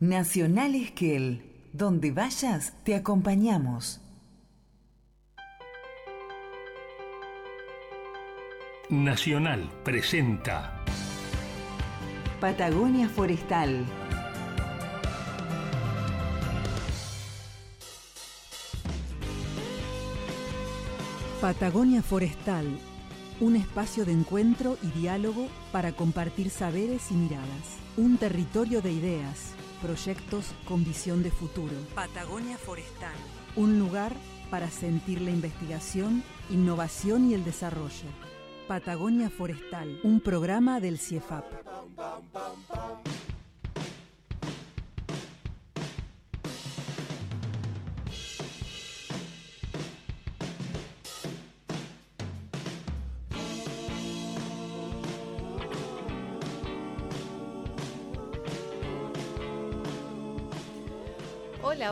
[0.00, 1.42] Nacional Esquel,
[1.72, 4.00] donde vayas te acompañamos.
[8.90, 10.84] Nacional presenta
[12.40, 13.84] Patagonia Forestal.
[21.40, 22.66] Patagonia Forestal,
[23.40, 27.78] un espacio de encuentro y diálogo para compartir saberes y miradas.
[27.96, 31.74] Un territorio de ideas, proyectos con visión de futuro.
[31.94, 33.14] Patagonia Forestal.
[33.56, 34.12] Un lugar
[34.50, 38.08] para sentir la investigación, innovación y el desarrollo.
[38.66, 41.44] Patagonia Forestal, un programa del CIEFAP.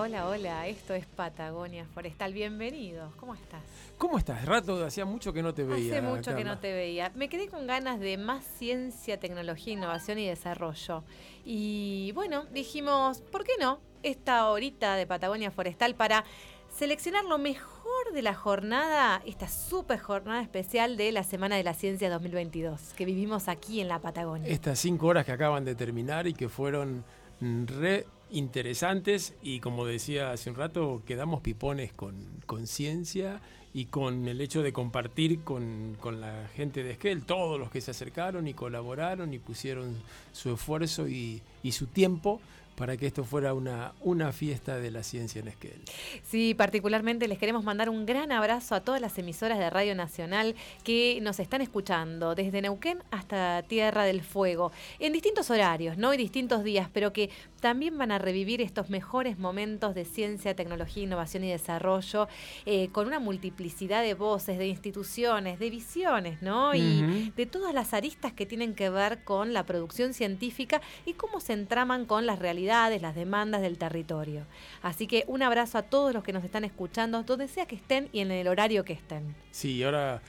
[0.07, 0.69] Hola, hola.
[0.69, 2.33] Esto es Patagonia Forestal.
[2.33, 3.13] Bienvenidos.
[3.17, 3.61] ¿Cómo estás?
[3.99, 4.45] ¿Cómo estás?
[4.45, 5.95] Rato, hacía mucho que no te veía.
[5.95, 7.11] Hace mucho que no te veía.
[7.17, 11.03] Me quedé con ganas de más ciencia, tecnología, innovación y desarrollo.
[11.45, 13.81] Y bueno, dijimos, ¿por qué no?
[14.05, 16.25] Esta horita de Patagonia Forestal para
[16.69, 21.75] seleccionar lo mejor de la jornada, esta super jornada especial de la Semana de la
[21.75, 24.49] Ciencia 2022, que vivimos aquí en la Patagonia.
[24.49, 27.05] Estas cinco horas que acaban de terminar y que fueron
[27.41, 32.15] re interesantes y como decía hace un rato, quedamos pipones con,
[32.47, 33.41] con ciencia
[33.73, 37.81] y con el hecho de compartir con, con la gente de Esquel, todos los que
[37.81, 39.95] se acercaron y colaboraron y pusieron
[40.33, 42.41] su esfuerzo y, y su tiempo
[42.77, 45.81] para que esto fuera una, una fiesta de la ciencia en Esquel.
[46.23, 50.55] Sí, particularmente les queremos mandar un gran abrazo a todas las emisoras de Radio Nacional
[50.85, 56.13] que nos están escuchando, desde Neuquén hasta Tierra del Fuego, en distintos horarios, ¿no?
[56.13, 61.03] Y distintos días, pero que también van a revivir estos mejores momentos de ciencia, tecnología,
[61.03, 62.29] innovación y desarrollo,
[62.67, 66.75] eh, con una multiplicidad de voces, de instituciones, de visiones, ¿no?
[66.75, 71.41] Y de todas las aristas que tienen que ver con la producción científica y cómo
[71.41, 74.45] se entraman con las realidades, las demandas del territorio.
[74.83, 78.09] Así que un abrazo a todos los que nos están escuchando, donde sea que estén
[78.13, 79.35] y en el horario que estén.
[79.51, 80.21] Sí, ahora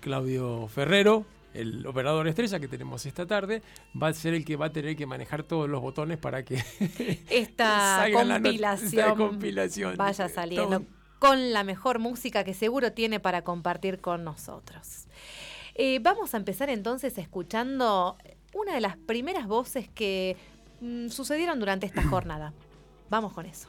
[0.00, 3.62] Claudio Ferrero, el operador estrella que tenemos esta tarde,
[4.00, 6.56] va a ser el que va a tener que manejar todos los botones para que
[7.30, 9.96] Esta compilación, esta compilación.
[9.96, 10.84] vaya saliendo
[11.18, 15.06] con la mejor música que seguro tiene para compartir con nosotros.
[15.74, 18.16] Eh, vamos a empezar entonces escuchando
[18.54, 20.36] una de las primeras voces que
[20.80, 22.52] mm, sucedieron durante esta jornada.
[23.08, 23.68] Vamos con eso.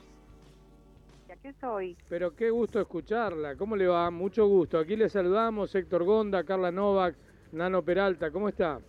[1.31, 1.95] Aquí soy.
[2.09, 3.55] Pero qué gusto escucharla.
[3.55, 4.09] ¿Cómo le va?
[4.09, 4.79] Mucho gusto.
[4.79, 7.15] Aquí le saludamos Héctor Gonda, Carla Novak,
[7.51, 8.31] Nano Peralta.
[8.31, 8.79] ¿Cómo está?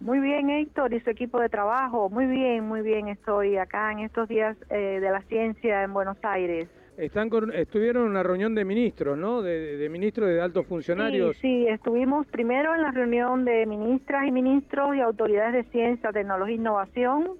[0.00, 2.08] Muy bien, Héctor, y su equipo de trabajo.
[2.08, 3.08] Muy bien, muy bien.
[3.08, 6.68] Estoy acá en estos días eh, de la ciencia en Buenos Aires.
[7.00, 9.40] Están con, estuvieron en una reunión de ministros, ¿no?
[9.40, 11.34] De, de ministros de altos funcionarios.
[11.36, 16.12] Sí, sí, estuvimos primero en la reunión de ministras y ministros y autoridades de ciencia,
[16.12, 17.30] tecnología e innovación.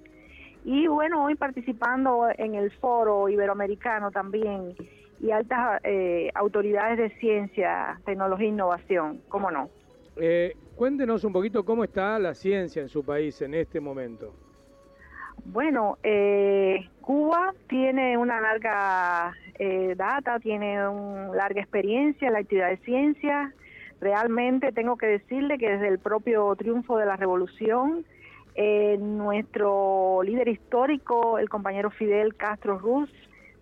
[0.65, 4.73] Y bueno, hoy participando en el foro iberoamericano también
[5.19, 9.21] y altas eh, autoridades de ciencia, tecnología e innovación.
[9.29, 9.69] ¿Cómo no?
[10.17, 14.33] Eh, cuéntenos un poquito cómo está la ciencia en su país en este momento.
[15.45, 22.69] Bueno, eh, Cuba tiene una larga eh, data, tiene una larga experiencia en la actividad
[22.69, 23.53] de ciencia.
[23.99, 28.05] Realmente tengo que decirle que desde el propio triunfo de la revolución,
[28.55, 33.09] eh, nuestro líder histórico, el compañero Fidel Castro Ruz,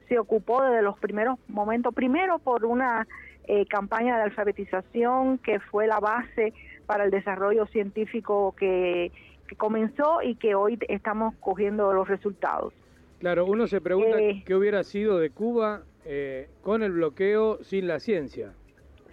[0.08, 3.08] se ocupó desde los primeros momentos, primero por una
[3.46, 6.54] eh, campaña de alfabetización que fue la base
[6.86, 9.12] para el desarrollo científico que,
[9.50, 12.72] que comenzó y que hoy estamos cogiendo los resultados.
[13.20, 14.44] Claro, uno se pregunta Eh.
[14.46, 18.54] qué hubiera sido de Cuba eh, con el bloqueo sin la ciencia.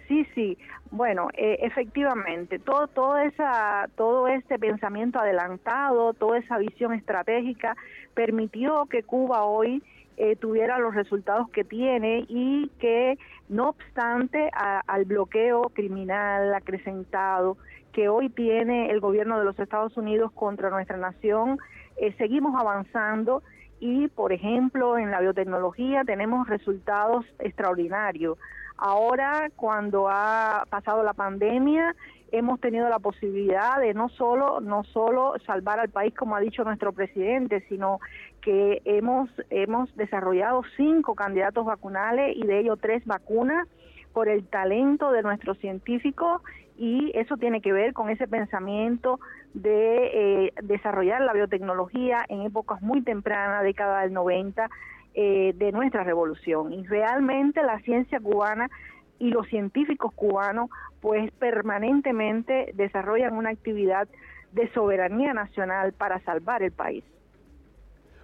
[0.07, 0.57] Sí, sí.
[0.91, 7.75] Bueno, eh, efectivamente, todo, todo, esa, todo este pensamiento adelantado, toda esa visión estratégica
[8.13, 9.83] permitió que Cuba hoy
[10.15, 13.17] eh, tuviera los resultados que tiene y que,
[13.49, 17.57] no obstante a- al bloqueo criminal acrecentado
[17.97, 21.57] que hoy tiene el gobierno de los Estados Unidos contra nuestra nación,
[21.95, 23.41] eh, seguimos avanzando
[23.79, 28.37] y, por ejemplo, en la biotecnología tenemos resultados extraordinarios.
[28.77, 31.95] Ahora, cuando ha pasado la pandemia,
[32.31, 36.63] hemos tenido la posibilidad de no solo no solo salvar al país como ha dicho
[36.63, 37.99] nuestro presidente, sino
[38.41, 43.67] que hemos hemos desarrollado cinco candidatos vacunales y de ellos tres vacunas
[44.13, 46.43] por el talento de nuestros científicos
[46.77, 49.19] y eso tiene que ver con ese pensamiento
[49.53, 54.69] de eh, desarrollar la biotecnología en épocas muy tempranas, década del 90,
[55.15, 56.71] eh, de nuestra revolución.
[56.71, 58.69] Y realmente la ciencia cubana
[59.17, 60.69] y los científicos cubanos
[61.01, 64.07] pues permanentemente desarrollan una actividad
[64.51, 67.03] de soberanía nacional para salvar el país.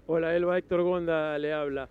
[0.06, 1.90] Hola, Elba Héctor Gonda le habla.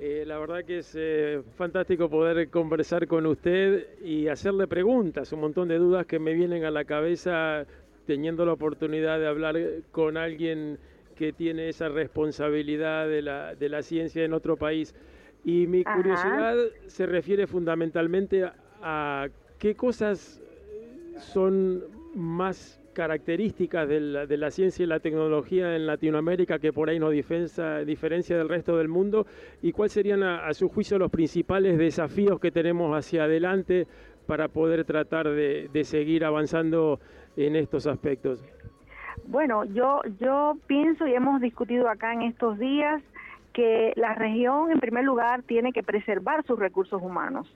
[0.00, 5.40] Eh, la verdad que es eh, fantástico poder conversar con usted y hacerle preguntas, un
[5.40, 7.66] montón de dudas que me vienen a la cabeza
[8.06, 9.56] teniendo la oportunidad de hablar
[9.90, 10.78] con alguien
[11.16, 14.94] que tiene esa responsabilidad de la, de la ciencia en otro país.
[15.44, 16.56] Y mi curiosidad
[16.86, 18.48] se refiere fundamentalmente
[18.80, 19.26] a
[19.58, 20.40] qué cosas
[21.18, 21.82] son
[22.14, 26.98] más características de la, de la, ciencia y la tecnología en Latinoamérica que por ahí
[26.98, 29.24] nos diferencia, del resto del mundo
[29.62, 33.86] y cuáles serían a, su juicio los principales desafíos que tenemos hacia adelante
[34.26, 36.98] para poder tratar de, de seguir avanzando
[37.36, 38.44] en estos aspectos.
[39.28, 43.00] Bueno, yo, yo pienso y hemos discutido acá en estos días
[43.52, 47.46] que la región en primer lugar tiene que preservar sus recursos humanos,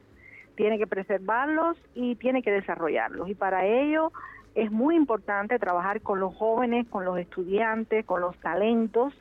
[0.54, 4.12] tiene que preservarlos y tiene que desarrollarlos y para ello
[4.54, 9.14] es muy importante trabajar con los jóvenes, con los estudiantes, con los talentos,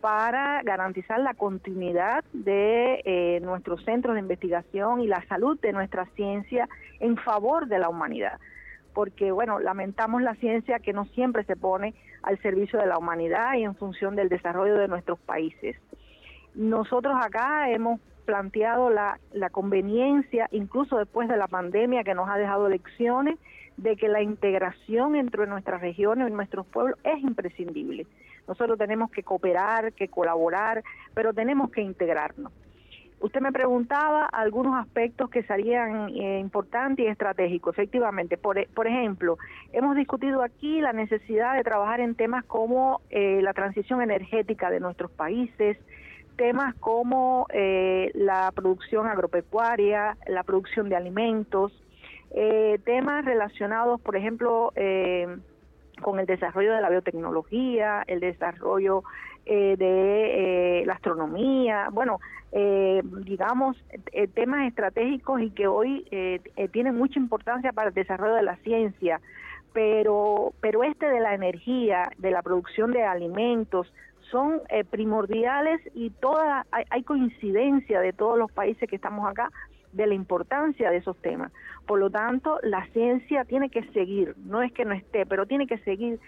[0.00, 6.04] para garantizar la continuidad de eh, nuestros centros de investigación y la salud de nuestra
[6.14, 6.68] ciencia
[7.00, 8.38] en favor de la humanidad.
[8.92, 13.54] Porque, bueno, lamentamos la ciencia que no siempre se pone al servicio de la humanidad
[13.54, 15.76] y en función del desarrollo de nuestros países.
[16.54, 22.36] Nosotros acá hemos planteado la, la conveniencia, incluso después de la pandemia que nos ha
[22.36, 23.38] dejado lecciones,
[23.76, 28.06] de que la integración entre nuestras regiones y nuestros pueblos es imprescindible.
[28.46, 30.82] Nosotros tenemos que cooperar, que colaborar,
[31.14, 32.52] pero tenemos que integrarnos.
[33.20, 37.74] Usted me preguntaba algunos aspectos que serían eh, importantes y estratégicos.
[37.74, 39.38] Efectivamente, por, e, por, ejemplo,
[39.72, 44.80] hemos discutido aquí la necesidad de trabajar en temas como eh, la transición energética de
[44.80, 45.78] nuestros países,
[46.36, 51.72] temas como eh, la producción agropecuaria, la producción de alimentos,
[52.36, 55.36] eh, temas relacionados, por ejemplo, eh,
[56.02, 59.04] con el desarrollo de la biotecnología, el desarrollo
[59.46, 62.18] eh, de la astronomía, bueno,
[63.24, 63.76] digamos,
[64.34, 66.06] temas estratégicos y que hoy
[66.70, 69.20] tienen mucha importancia para el desarrollo de la ciencia,
[69.72, 73.92] pero, pero este de la energía, de la producción de alimentos,
[74.30, 79.50] son primordiales y toda hay, hay, coincidencia de todos los países que estamos acá
[79.94, 81.52] de la importancia de esos temas.
[81.86, 85.66] Por lo tanto, la ciencia tiene que seguir, no es que no esté, pero tiene
[85.66, 86.20] que seguir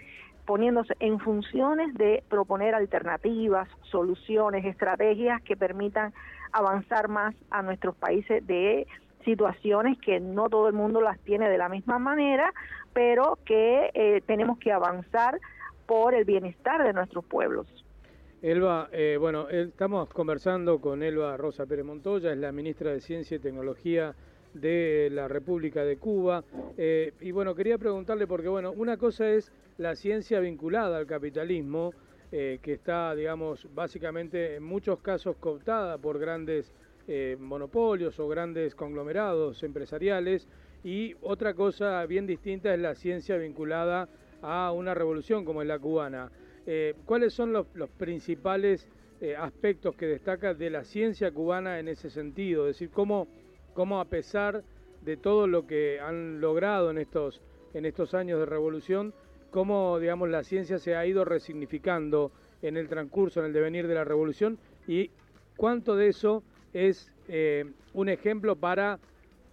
[0.45, 6.13] poniéndose en funciones de proponer alternativas, soluciones, estrategias que permitan
[6.53, 8.87] avanzar más a nuestros países de
[9.25, 12.53] situaciones que no todo el mundo las tiene de la misma manera,
[12.93, 15.37] pero que eh, tenemos que avanzar
[15.85, 17.67] por el bienestar de nuestros pueblos.
[18.39, 23.37] Elba, eh, bueno, estamos conversando con Elba Rosa Pérez Montoya, es la ministra de Ciencia
[23.37, 24.13] y Tecnología
[24.53, 26.43] de la República de Cuba.
[26.77, 31.95] Eh, y bueno, quería preguntarle porque, bueno, una cosa es la ciencia vinculada al capitalismo,
[32.31, 36.71] eh, que está, digamos, básicamente en muchos casos cooptada por grandes
[37.39, 40.47] monopolios o grandes conglomerados empresariales.
[40.83, 44.09] Y otra cosa bien distinta es la ciencia vinculada
[44.41, 46.29] a una revolución como es la cubana.
[46.69, 47.65] Eh, ¿Cuáles son los,
[47.97, 48.89] principales
[49.21, 52.67] eh, aspectos que destaca de la ciencia cubana en ese sentido?
[52.67, 53.29] Es decir, cómo,
[53.73, 54.63] cómo a pesar
[55.01, 57.41] de todo lo que han logrado en estos,
[57.73, 59.13] en estos años de revolución,
[59.49, 63.95] cómo digamos, la ciencia se ha ido resignificando en el transcurso, en el devenir de
[63.95, 64.59] la revolución
[64.89, 65.09] y
[65.55, 66.43] cuánto de eso
[66.73, 68.99] es eh, un ejemplo para,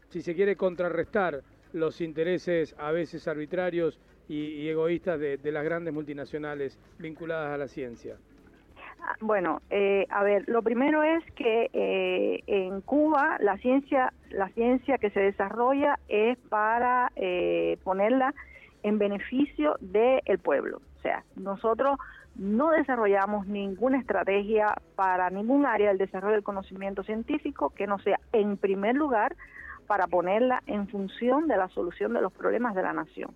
[0.09, 6.79] si se quiere, contrarrestar los intereses a veces arbitrarios y, egoístas de, las grandes multinacionales
[6.99, 8.17] vinculadas a la ciencia?
[9.01, 14.49] Ah, bueno, eh, a ver, lo primero es que eh, en Cuba la ciencia, la
[14.51, 18.35] ciencia que se desarrolla es para eh, ponerla
[18.83, 20.81] en beneficio del pueblo.
[20.99, 21.99] O sea, nosotros
[22.37, 28.19] no desarrollamos ninguna estrategia para ningún área del desarrollo del conocimiento científico que no sea,
[28.33, 29.37] en primer lugar,
[29.87, 33.31] para ponerla en función de la solución de los problemas de la nación.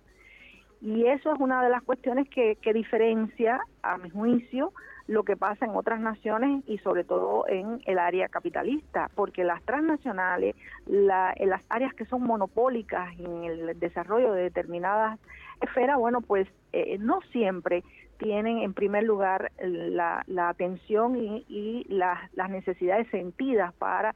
[0.81, 4.71] Y eso es una de las cuestiones que, diferencia, a mi juicio,
[5.07, 9.61] lo que pasa en otras naciones y sobre todo en el área capitalista, porque las
[9.63, 10.55] transnacionales,
[10.85, 15.19] la, en las áreas que son monopólicas en el desarrollo de determinadas
[15.61, 17.83] esferas, bueno, pues eh, no siempre
[18.17, 24.13] tienen en primer lugar la, atención y, las necesidades sentidas para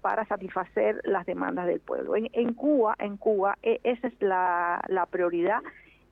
[0.00, 2.14] para satisfacer las demandas del pueblo.
[2.16, 5.60] En, Cuba, en Cuba, e, esa es la, prioridad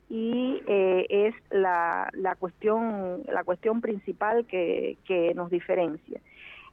[0.09, 6.21] y eh, es la, la, cuestión la cuestión principal que, que nos diferencia.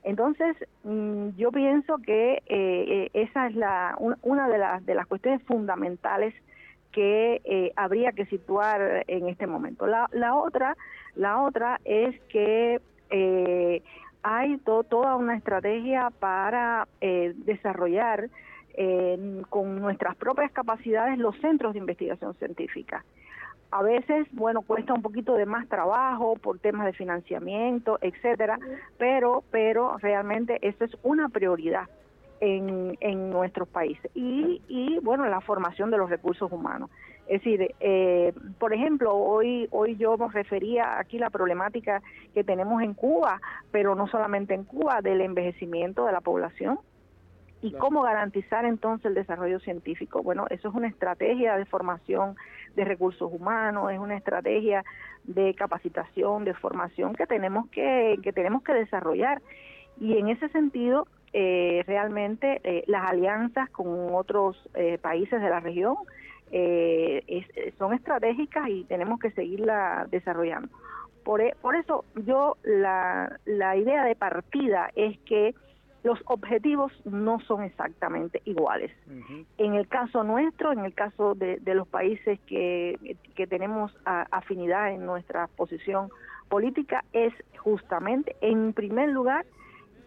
[0.04, 5.42] Entonces, mm, yo pienso que eh, esa es la, una de las, de las cuestiones
[5.44, 6.34] fundamentales
[6.96, 9.86] que eh, habría que situar en este momento.
[9.86, 10.78] La, la otra,
[11.16, 13.84] la otra es que eh,
[14.24, 18.30] hay toda una estrategia para eh, desarrollar
[19.50, 23.06] con nuestras propias capacidades los centros de investigación científica.
[23.76, 28.58] A veces, bueno, cuesta un poquito de más trabajo por temas de financiamiento, etcétera,
[28.98, 31.90] pero, pero realmente eso es una prioridad
[32.40, 34.10] en, en nuestros países.
[34.16, 36.90] Y, y, bueno, la formación de los recursos humanos.
[37.28, 42.02] Es decir, eh, por ejemplo, hoy, hoy yo nos refería aquí la problemática
[42.34, 43.42] que tenemos en Cuba,
[43.72, 46.80] pero no solamente en Cuba, del envejecimiento de la población.
[47.66, 50.22] ¿Y cómo garantizar entonces el desarrollo científico?
[50.22, 52.36] Bueno, eso es una estrategia de formación
[52.76, 54.84] de recursos humanos, es una estrategia
[55.24, 59.42] de capacitación, de formación que tenemos que, que tenemos que desarrollar.
[60.00, 65.60] Y en ese sentido, eh, realmente eh, las alianzas con otros eh, países de la
[65.60, 65.96] región
[67.78, 70.70] son estratégicas y tenemos que seguirla desarrollando.
[71.26, 75.56] Por, e, por eso yo la, la idea de partida es que
[76.06, 78.92] los objetivos no son exactamente iguales.
[79.58, 84.92] En el caso nuestro, en el caso de, de los países que, que tenemos afinidad
[84.92, 86.10] en nuestra posición
[86.48, 89.48] política, es justamente, en primer lugar,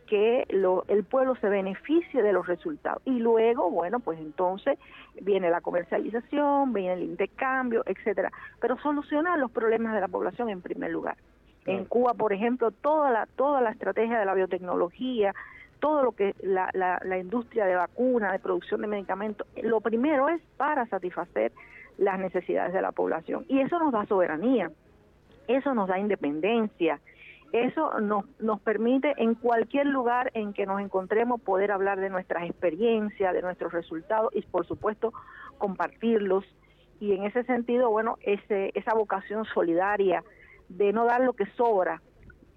[0.07, 3.03] que lo, el pueblo se beneficie de los resultados.
[3.05, 4.79] Y luego, bueno, pues entonces
[5.21, 8.31] viene la comercialización, viene el intercambio, etcétera.
[8.61, 11.17] Pero solucionar los problemas de la población en primer lugar.
[11.67, 15.35] En Cuba, por ejemplo, toda la, toda la estrategia de la biotecnología,
[15.81, 20.29] todo lo que la, la, la industria de vacuna, de producción de medicamentos, lo primero
[20.29, 21.53] es para satisfacer
[21.99, 23.45] las necesidades de la población.
[23.49, 24.71] Y eso nos da soberanía,
[25.47, 27.01] eso nos da independencia,
[27.53, 32.45] eso nos, nos permite en cualquier lugar en que nos encontremos poder hablar de nuestras
[32.45, 35.13] experiencias, de nuestros resultados y por supuesto
[35.57, 36.45] compartirlos.
[37.01, 40.23] Y en ese sentido, bueno, ese, esa vocación solidaria
[40.69, 42.03] de no dar lo que sobra,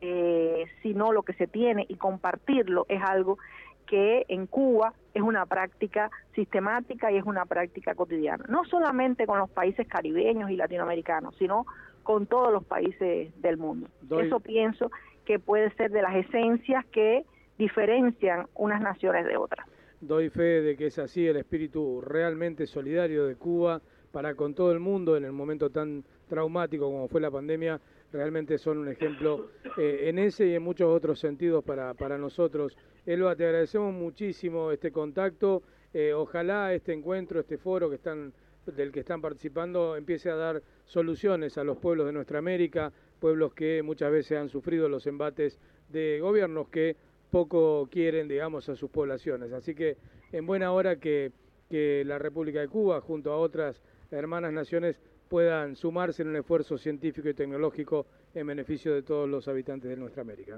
[0.02, 3.38] eh, sino lo que se tiene y compartirlo es algo
[3.86, 9.38] que en Cuba es una práctica sistemática y es una práctica cotidiana, no solamente con
[9.38, 11.66] los países caribeños y latinoamericanos, sino
[12.04, 13.90] con todos los países del mundo.
[14.18, 14.92] Eso pienso
[15.26, 17.26] que puede ser de las esencias que
[17.58, 19.68] diferencian unas naciones de otras.
[20.00, 23.82] Doy fe de que es así el espíritu realmente solidario de Cuba
[24.12, 27.80] para con todo el mundo en el momento tan traumático como fue la pandemia,
[28.12, 32.78] realmente son un ejemplo eh, en ese y en muchos otros sentidos para, para nosotros.
[33.06, 35.64] Elba, te agradecemos muchísimo este contacto,
[35.94, 38.34] eh, ojalá este encuentro, este foro que están
[38.66, 43.54] del que están participando empiece a dar soluciones a los pueblos de nuestra América, pueblos
[43.54, 45.58] que muchas veces han sufrido los embates
[45.90, 46.96] de gobiernos que
[47.32, 49.52] poco quieren, digamos, a sus poblaciones.
[49.52, 49.98] Así que
[50.32, 51.32] en buena hora que,
[51.70, 55.02] que la República de Cuba, junto a otras hermanas naciones,
[55.32, 59.96] puedan sumarse en un esfuerzo científico y tecnológico en beneficio de todos los habitantes de
[59.96, 60.58] nuestra América.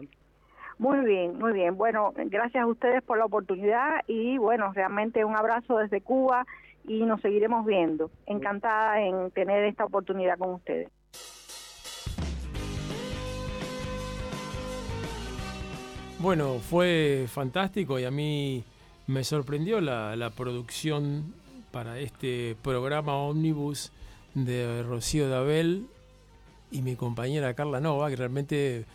[0.79, 1.77] Muy bien, muy bien.
[1.77, 6.47] Bueno, gracias a ustedes por la oportunidad y bueno, realmente un abrazo desde Cuba
[6.87, 8.09] y nos seguiremos viendo.
[8.25, 10.89] Encantada en tener esta oportunidad con ustedes.
[16.17, 18.63] Bueno, fue fantástico y a mí
[19.05, 21.35] me sorprendió la, la producción
[21.71, 23.91] para este programa Omnibus
[24.33, 25.87] de Rocío Dabel
[26.71, 28.85] y mi compañera Carla Nova, que realmente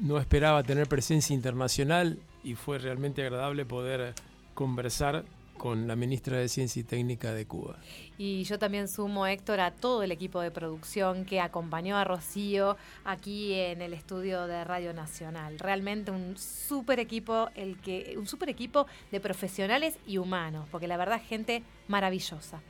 [0.00, 4.14] no esperaba tener presencia internacional y fue realmente agradable poder
[4.54, 5.24] conversar
[5.56, 7.78] con la ministra de Ciencia y Técnica de Cuba.
[8.18, 12.76] Y yo también sumo, Héctor, a todo el equipo de producción que acompañó a Rocío
[13.04, 15.58] aquí en el estudio de Radio Nacional.
[15.58, 20.96] Realmente un súper equipo, el que, un super equipo de profesionales y humanos, porque la
[20.96, 22.60] verdad, gente maravillosa.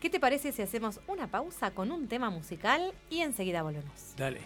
[0.00, 4.14] ¿Qué te parece si hacemos una pausa con un tema musical y enseguida volvemos?
[4.16, 4.40] Dale.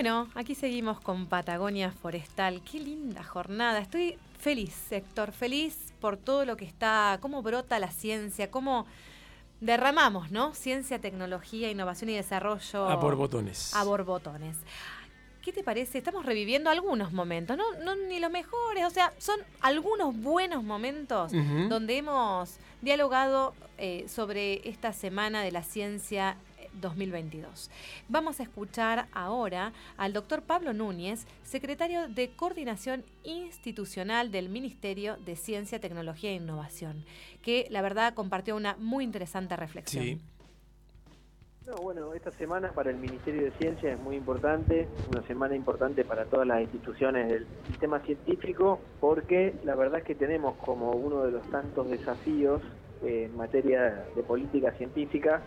[0.00, 2.62] Bueno, aquí seguimos con Patagonia Forestal.
[2.62, 3.80] Qué linda jornada.
[3.80, 8.86] Estoy feliz, Héctor, feliz por todo lo que está, cómo brota la ciencia, cómo
[9.60, 10.54] derramamos, ¿no?
[10.54, 12.88] Ciencia, tecnología, innovación y desarrollo.
[12.88, 13.74] A por botones.
[13.74, 14.58] A borbotones.
[15.42, 15.98] ¿Qué te parece?
[15.98, 21.32] Estamos reviviendo algunos momentos, no, no ni los mejores, o sea, son algunos buenos momentos
[21.68, 26.36] donde hemos dialogado eh, sobre esta semana de la ciencia
[26.80, 27.70] 2022.
[28.08, 35.36] Vamos a escuchar ahora al doctor Pablo Núñez, secretario de Coordinación Institucional del Ministerio de
[35.36, 37.04] Ciencia, Tecnología e Innovación,
[37.42, 40.04] que la verdad compartió una muy interesante reflexión.
[40.04, 40.20] Sí.
[41.68, 46.02] No, bueno, esta semana para el Ministerio de Ciencia es muy importante, una semana importante
[46.02, 51.24] para todas las instituciones del sistema científico, porque la verdad es que tenemos como uno
[51.24, 52.62] de los tantos desafíos
[53.02, 55.42] en materia de política científica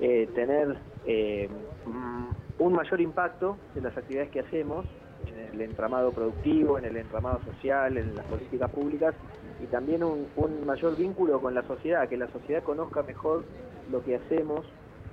[0.00, 1.48] eh, tener eh,
[1.86, 2.26] mm,
[2.58, 4.84] un mayor impacto en las actividades que hacemos,
[5.26, 9.14] en el entramado productivo, en el entramado social, en las políticas públicas,
[9.62, 10.26] y también un,
[10.66, 13.44] mayor vínculo con la sociedad, que la sociedad conozca mejor
[13.90, 14.66] lo que hacemos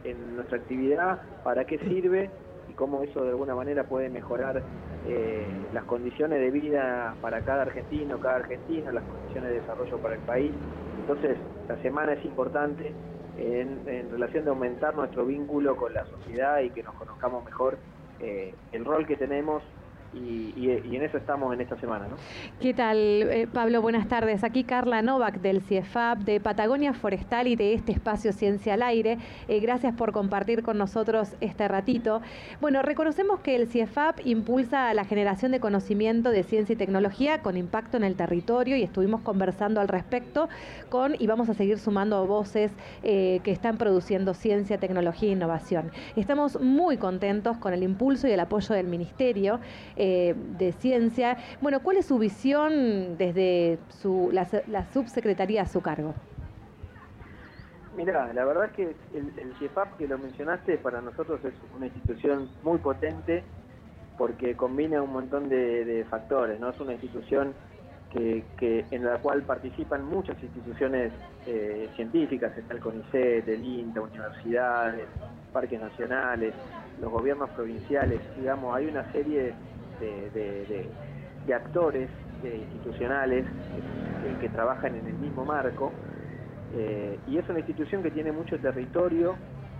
[0.03, 2.29] en nuestra actividad, para qué sirve
[2.69, 4.61] y cómo eso de alguna manera puede mejorar
[5.07, 10.15] eh, las condiciones de vida para cada argentino, cada argentino, las condiciones de desarrollo para
[10.15, 10.51] el país.
[10.99, 11.37] Entonces,
[11.69, 12.93] la semana es importante
[13.35, 17.79] en, en relación de aumentar nuestro vínculo con la sociedad y que nos conozcamos mejor
[18.19, 19.63] eh, el rol que tenemos
[20.13, 22.07] y, y- en eso estamos en esta semana.
[22.07, 22.15] ¿no?
[22.61, 23.81] ¿Qué tal, eh, Pablo?
[23.81, 24.43] Buenas tardes.
[24.43, 29.17] Aquí Carla Novak del CIEFAP, de Patagonia Forestal y de este espacio Ciencia al Aire.
[29.47, 32.21] Eh, gracias por compartir con nosotros este ratito.
[32.61, 37.57] Bueno, reconocemos que el CIEFAP impulsa la generación de conocimiento de ciencia y tecnología con
[37.57, 40.47] impacto en el territorio y estuvimos conversando al respecto
[40.89, 42.71] con, y vamos a seguir sumando voces
[43.03, 45.91] eh, que están produciendo ciencia, tecnología e innovación.
[46.15, 49.59] Estamos muy contentos con el impulso y el apoyo del Ministerio
[50.05, 51.37] eh, de Ciencia.
[51.61, 54.45] Bueno, ¿cuál es su visión desde su, la,
[54.91, 56.13] subsecretaría a su cargo?
[57.95, 61.85] Mira, la verdad es que el, el CIEFAP que lo mencionaste para nosotros es una
[61.85, 63.43] institución muy potente
[64.17, 66.71] porque combina un montón de, de factores, ¿no?
[66.71, 67.53] Es una institución
[68.11, 71.13] que, que en la cual participan muchas instituciones
[71.47, 75.07] eh, científicas, está el CONICET, el INTA, universidades,
[75.53, 76.53] parques nacionales,
[76.99, 79.53] los gobiernos provinciales, digamos, hay una serie
[79.99, 80.95] de, de- de-
[81.55, 82.09] actores
[82.41, 83.83] institucionales que-
[84.49, 85.99] trabajan en el mismo marco
[86.69, 89.39] eh, y es una institución que tiene mucho territorio,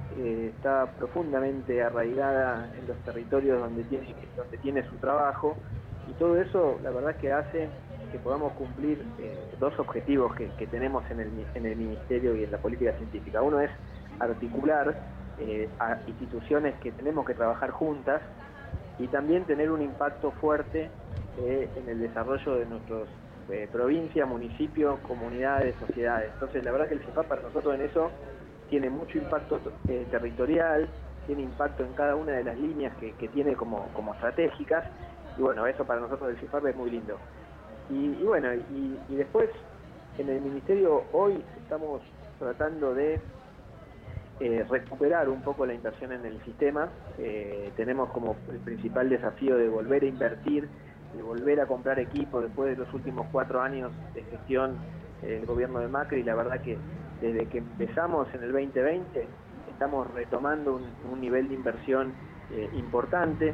[0.10, 5.64] eh, está profundamente arraigada en los territorios donde tiene, donde tiene su trabajo
[6.06, 7.74] y todo eso la verdad que hace
[8.10, 12.44] que podamos cumplir eh, dos objetivos que, que tenemos en el, en el Ministerio y
[12.44, 13.42] en la política científica.
[13.42, 13.72] Uno es
[14.20, 15.00] articular
[15.80, 18.22] a instituciones que tenemos que trabajar juntas
[19.00, 20.90] y también tener un impacto fuerte
[21.40, 23.08] eh, en el desarrollo de nuestros
[23.50, 26.32] eh, provincias, municipios, comunidades, sociedades.
[26.34, 28.12] Entonces, la verdad que el CIFAP para nosotros en eso
[28.70, 30.88] tiene mucho impacto eh, territorial,
[31.26, 34.86] tiene impacto en cada una de las líneas que, que tiene como, como estratégicas,
[35.38, 37.18] y bueno, eso para nosotros del CIFAP es muy lindo.
[37.90, 39.50] Y, y bueno, y después
[40.18, 42.02] en el Ministerio hoy estamos
[42.38, 43.20] tratando de
[44.40, 46.90] eh, recuperar un poco la inversión en el sistema.
[47.18, 50.68] Eh, tenemos como el principal desafío de volver a invertir,
[51.16, 54.78] de volver a comprar equipo después de los últimos cuatro años de gestión
[55.22, 56.24] del gobierno de Macri.
[56.24, 56.78] La verdad que
[57.22, 59.28] desde que empezamos en el 2020
[59.72, 60.80] estamos retomando
[61.12, 62.14] un, nivel de inversión
[62.52, 63.54] eh, importante,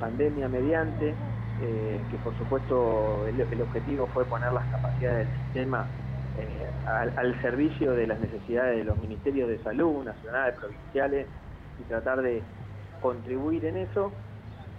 [0.00, 1.14] pandemia mediante,
[1.60, 6.07] eh, que por supuesto el, objetivo fue poner las capacidades del sistema eh,
[6.86, 11.26] al, al servicio de las necesidades de los ministerios de salud, nacionales, provinciales,
[11.80, 12.42] y tratar de
[13.00, 14.12] contribuir en eso.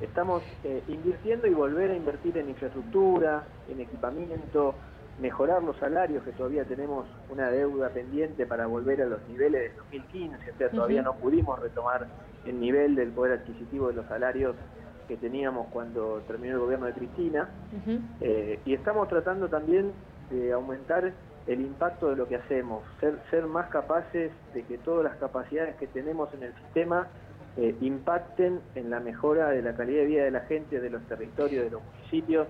[0.02, 4.76] Estamos eh, invirtiendo y volver a invertir en infraestructura, en equipamiento,
[5.22, 9.78] mejorar los salarios, que todavía tenemos una deuda pendiente para volver a los niveles de
[9.78, 12.08] 2015, o sea, todavía no pudimos retomar
[12.46, 14.56] el nivel del poder adquisitivo de los salarios
[15.10, 17.50] que teníamos cuando terminó el gobierno de Cristina.
[18.22, 19.92] Eh, y estamos tratando también
[20.30, 21.12] de aumentar
[21.50, 25.76] el impacto de lo que hacemos, ser, ser más capaces de que todas las capacidades
[25.78, 27.08] que tenemos en el sistema
[27.58, 31.02] eh, impacten en la mejora de la calidad de vida de la gente, de los
[31.08, 32.48] territorios, de los municipios,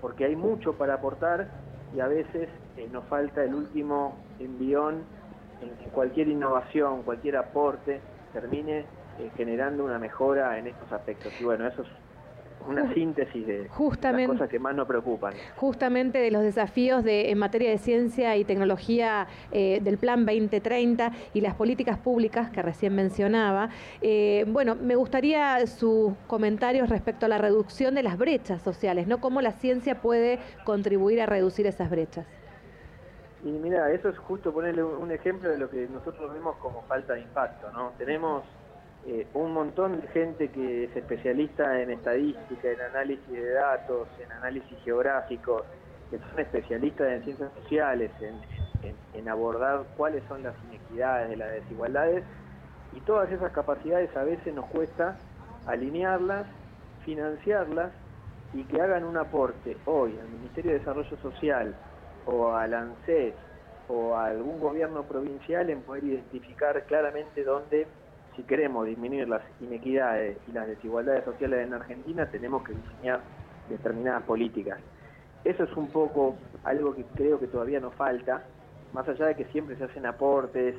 [0.00, 1.48] porque hay mucho para aportar
[1.96, 5.02] y a veces eh, nos falta el último envión
[5.60, 8.00] en que cualquier innovación, cualquier aporte
[8.32, 8.86] termine
[9.18, 11.32] eh, generando una mejora en estos aspectos.
[11.40, 11.88] Y bueno, eso es
[12.66, 15.34] una síntesis de justamente, las cosas que más nos preocupan.
[15.56, 21.12] Justamente de los desafíos de, en materia de ciencia y tecnología eh, del Plan 2030
[21.34, 23.70] y las políticas públicas que recién mencionaba.
[24.00, 29.20] Eh, bueno, me gustaría sus comentarios respecto a la reducción de las brechas sociales, ¿no?
[29.20, 32.26] Cómo la ciencia puede contribuir a reducir esas brechas.
[33.44, 37.14] Y mira, eso es justo ponerle un ejemplo de lo que nosotros vemos como falta
[37.14, 37.92] de impacto, ¿no?
[37.96, 38.42] Tenemos
[39.06, 44.30] eh, un montón de gente que es especialista en estadística, en análisis de datos, en
[44.32, 45.64] análisis geográfico,
[46.10, 52.24] que son especialistas en ciencias sociales, en, abordar cuáles son las inequidades, de las desigualdades,
[52.94, 55.18] y todas esas capacidades a veces nos cuesta
[55.66, 56.46] alinearlas,
[57.04, 57.92] financiarlas
[58.54, 61.74] y que hagan un aporte hoy al Ministerio de Desarrollo Social
[62.24, 63.34] o al ANSES
[63.88, 67.86] o a algún gobierno provincial en poder identificar claramente dónde
[68.38, 73.20] si queremos disminuir las inequidades y las desigualdades sociales en Argentina, tenemos que diseñar
[73.68, 74.78] determinadas políticas.
[75.42, 78.44] Eso es un poco algo que creo que todavía nos falta,
[78.92, 80.76] más allá de que siempre se hacen aportes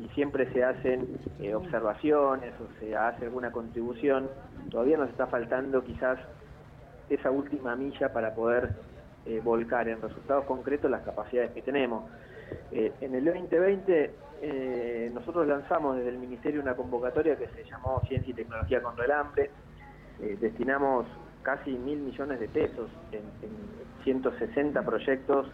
[0.00, 4.30] y siempre se hacen eh, observaciones o se hace alguna contribución,
[4.70, 6.20] todavía nos está faltando quizás
[7.08, 8.70] esa última milla para poder
[9.26, 12.04] eh, volcar en resultados concretos las capacidades que tenemos.
[12.70, 18.00] Eh, en el 2020 eh, nosotros lanzamos desde el Ministerio una convocatoria que se llamó
[18.08, 19.50] Ciencia y Tecnología contra el Hambre.
[20.18, 21.06] Eh, destinamos
[21.42, 23.20] casi mil millones de pesos en,
[24.04, 25.46] 160 proyectos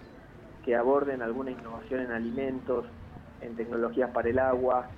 [0.65, 2.87] que aborden alguna innovación en alimentos,
[3.41, 4.89] en tecnologías para el agua,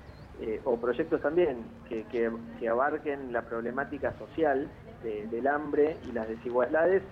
[0.43, 2.31] eh, o proyectos también que,
[2.69, 4.69] abarquen la problemática social
[5.03, 7.03] del hambre y las desigualdades.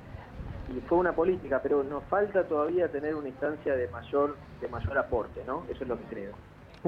[0.68, 4.98] Y fue una política, pero nos falta todavía tener una instancia de mayor, de mayor
[4.98, 5.64] aporte, ¿no?
[5.70, 6.34] Eso es lo que creo.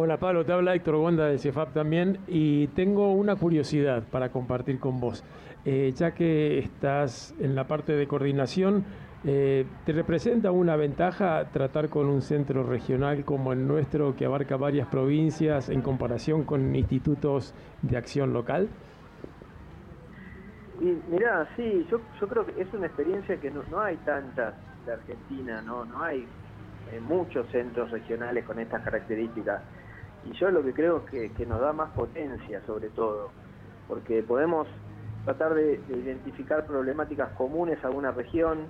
[0.01, 4.79] Hola Pablo, te habla Héctor Gonda de CEFAP también y tengo una curiosidad para compartir
[4.79, 5.25] con vos.
[5.65, 8.85] Eh, ya que estás en la parte de coordinación,
[9.25, 14.57] eh, ¿te representa una ventaja tratar con un centro regional como el nuestro que abarca
[14.57, 18.69] varias provincias en comparación con institutos de acción local?
[20.81, 24.55] Y mirá, sí, yo, creo que es una experiencia que no, no hay tantas
[24.87, 26.25] de Argentina, no, no hay
[26.93, 29.61] eh, muchos centros regionales con estas características.
[30.25, 33.31] Y yo lo que creo es que, nos da más potencia sobre todo,
[33.87, 34.67] porque podemos
[35.25, 38.67] tratar de, identificar problemáticas comunes a una región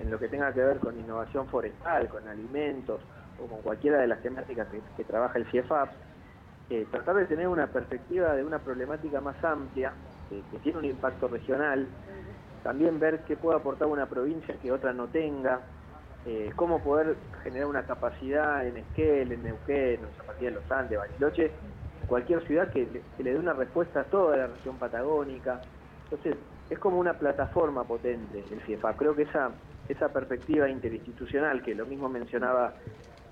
[0.00, 3.00] en lo que tenga que ver con innovación forestal, con alimentos
[3.42, 5.90] o con cualquiera de las temáticas que, trabaja el CIEFAP,
[6.70, 9.92] eh, tratar de tener una perspectiva de una problemática más amplia,
[10.30, 11.86] que tiene un impacto regional,
[12.62, 15.60] también ver qué puede aportar una provincia que otra no tenga,
[16.24, 20.98] eh, cómo poder generar una capacidad en Esquel, en Neuquén, en Zapatía de los Andes,
[20.98, 21.50] Bariloche,
[22.06, 22.86] cualquier ciudad que
[23.18, 25.60] le, dé una respuesta a toda la región patagónica.
[26.04, 26.36] Entonces,
[26.70, 28.94] es como una plataforma potente el CIEFA.
[28.94, 29.50] Creo que esa,
[29.88, 32.74] esa perspectiva interinstitucional, que lo mismo mencionaba,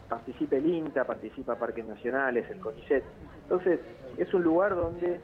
[0.09, 3.05] participa el INTA, participa Parques Nacionales, el CONICET.
[3.43, 3.81] Entonces,
[4.19, 5.21] es un lugar donde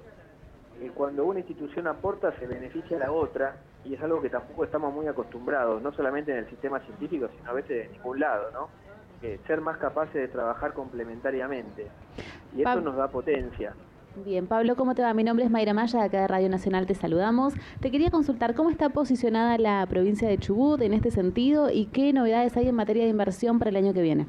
[0.80, 3.56] eh, cuando una institución aporta se beneficia a la otra
[3.88, 7.50] y es algo que tampoco estamos muy acostumbrados, no solamente en el sistema científico, sino
[7.50, 8.68] a veces de ningún lado, ¿no?
[9.22, 11.86] Eh, ser más capaces de trabajar complementariamente.
[12.54, 13.72] Y eso nos da potencia.
[14.24, 15.12] Bien, Pablo, ¿cómo te va?
[15.14, 17.54] Mi nombre es Mayra Maya, de acá de Radio Nacional te saludamos.
[17.80, 22.12] Te quería consultar cómo está posicionada la provincia de Chubut en este sentido y qué
[22.12, 24.26] novedades hay en materia de inversión para el año que viene.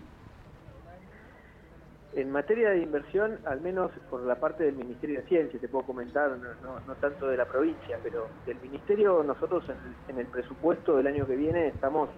[2.18, 5.86] En materia de inversión, al menos por la parte del Ministerio de Ciencia, te puedo
[5.86, 6.32] comentar,
[6.64, 9.64] no, tanto de la provincia, pero del Ministerio nosotros
[10.10, 12.10] en el, presupuesto del año que viene estamos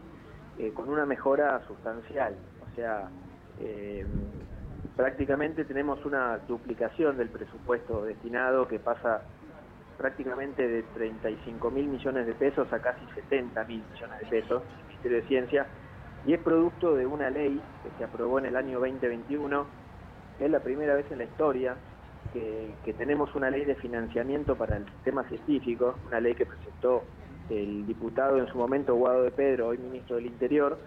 [0.58, 2.34] eh, con una mejora sustancial.
[2.62, 3.10] O sea,
[3.60, 4.06] eh,
[4.96, 9.24] prácticamente tenemos una duplicación del presupuesto destinado que pasa
[9.98, 14.88] prácticamente de 35 mil millones de pesos a casi 70 mil millones de pesos, el
[14.88, 15.68] Ministerio de Ciencia,
[16.26, 19.79] y es producto de una ley que se aprobó en el año 2021
[20.40, 21.76] es la primera vez en la historia
[22.34, 27.04] que, tenemos una ley de financiamiento para el sistema científico, una ley que presentó
[27.50, 30.78] el diputado en su momento, Guado de Pedro, hoy ministro del Interior,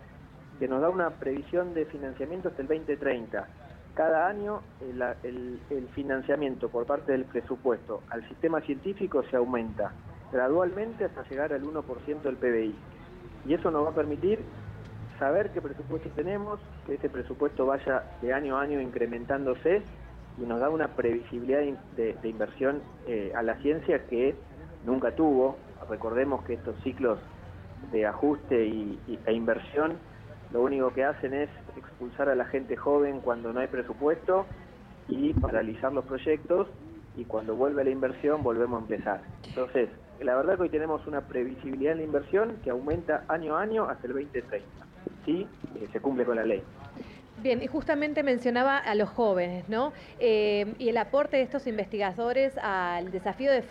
[0.59, 3.49] que nos da una previsión de financiamiento hasta el 2030.
[3.95, 9.93] Cada año el, el, financiamiento por parte del presupuesto al sistema científico se aumenta
[10.33, 12.75] gradualmente hasta llegar al 1% del PBI.
[13.47, 14.41] Y eso nos va a permitir
[15.19, 19.83] saber qué presupuesto tenemos, que ese presupuesto vaya de año a año incrementándose
[20.39, 21.61] y nos da una previsibilidad
[21.97, 24.35] de, inversión eh, a la ciencia que
[24.85, 25.57] nunca tuvo.
[25.89, 27.19] Recordemos que estos ciclos
[27.91, 29.99] de ajuste y, e inversión
[30.53, 34.47] lo único que hacen es expulsar a la gente joven cuando no hay presupuesto
[35.09, 36.69] y paralizar los proyectos
[37.17, 39.21] y cuando vuelve la inversión volvemos a empezar.
[39.49, 39.89] Entonces,
[40.21, 43.85] la verdad que hoy tenemos una previsibilidad en la inversión que aumenta año a año
[43.85, 44.92] hasta el 2030.
[45.25, 46.63] Sí, eh, se cumple con la ley.
[47.39, 49.93] Bien, y justamente mencionaba a los jóvenes, ¿no?
[50.21, 53.63] Eh, y el aporte de estos investigadores al desafío de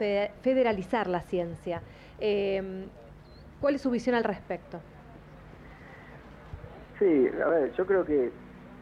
[0.41, 1.81] federalizar la ciencia.
[2.19, 2.85] Eh,
[3.61, 4.79] ¿Cuál es su visión al respecto?
[6.99, 8.31] Sí, a ver, yo creo que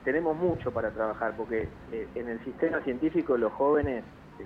[0.06, 4.04] tenemos mucho para trabajar, porque eh, en el sistema científico los jóvenes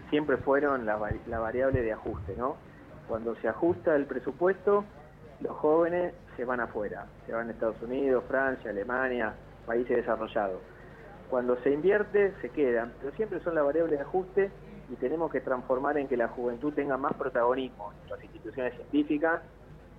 [0.10, 2.58] siempre fueron la, la variable de ajuste, ¿no?
[3.08, 4.84] Cuando se ajusta el presupuesto,
[5.42, 9.34] los jóvenes se van afuera, se van a Estados Unidos, Francia, Alemania,
[9.66, 10.60] países desarrollados.
[11.30, 14.52] Cuando se invierte, se quedan, pero siempre son la variable de ajuste
[14.90, 19.42] y tenemos que transformar en que la juventud tenga más protagonismo en las instituciones científicas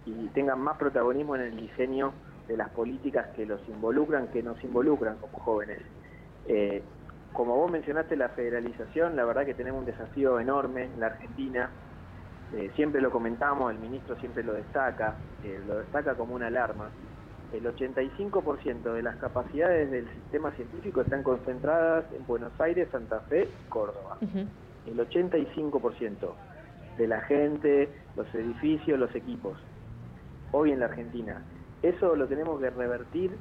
[0.07, 2.13] y tenga más protagonismo en el diseño
[2.47, 5.81] de las políticas que los involucran, que nos involucran como jóvenes.
[6.47, 6.83] Eh,
[7.33, 11.71] como vos mencionaste la federalización, la verdad que tenemos un desafío enorme en la Argentina.
[12.57, 16.91] Eh, siempre lo comentamos, el ministro siempre lo destaca, eh, lo destaca como una alarma
[17.55, 23.45] el 85% de las capacidades del sistema científico están concentradas en Buenos Aires, Santa Fe
[23.45, 24.19] y Córdoba.
[24.87, 26.35] El 85%
[26.99, 29.57] de la gente, los edificios, los equipos,
[30.53, 31.43] hoy en la Argentina.
[31.83, 33.37] Eso lo tenemos que revertir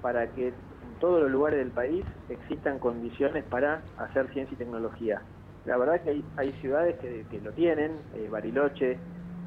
[0.00, 5.22] para que en todos los lugares del país existan condiciones para hacer ciencia y tecnología.
[5.66, 8.98] La verdad que hay, ciudades que, lo tienen, eh, Bariloche,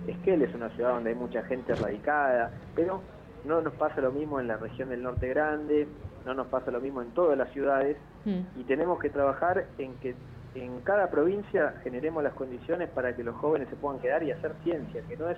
[0.07, 3.01] Esquel es una ciudad donde hay mucha gente radicada, pero
[3.45, 5.87] no nos pasa lo mismo en la región del Norte Grande,
[6.25, 8.59] no nos pasa lo mismo en todas las ciudades mm.
[8.59, 10.15] y tenemos que trabajar en que
[10.55, 14.53] en cada provincia generemos las condiciones para que los jóvenes se puedan quedar y hacer
[14.63, 15.37] ciencia, que no es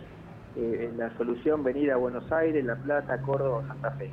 [0.56, 4.10] eh, la solución venir a Buenos Aires, La Plata, Córdoba Santa Fe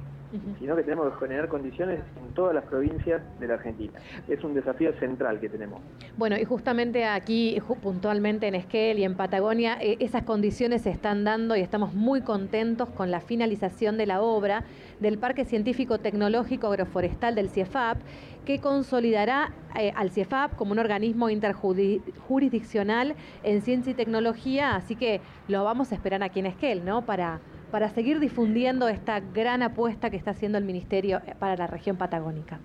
[0.59, 3.99] sino que tenemos que generar condiciones en todas las provincias de la Argentina.
[4.29, 5.81] Es un desafío central que tenemos.
[6.17, 11.25] Bueno, y justamente aquí, puntualmente en Esquel y en Patagonia, eh, esas condiciones se están
[11.25, 14.65] dando y estamos muy contentos con la finalización de la obra
[15.01, 17.99] del Parque Científico Tecnológico Agroforestal del CIEFAP,
[18.45, 25.21] que consolidará eh, al CIEFAP como un organismo interjurisdiccional en ciencia y tecnología, así que
[25.49, 27.03] lo vamos a esperar aquí en Esquel, ¿no?
[27.05, 31.97] Para para seguir difundiendo esta gran apuesta que está haciendo el Ministerio para la región
[31.97, 32.59] patagónica.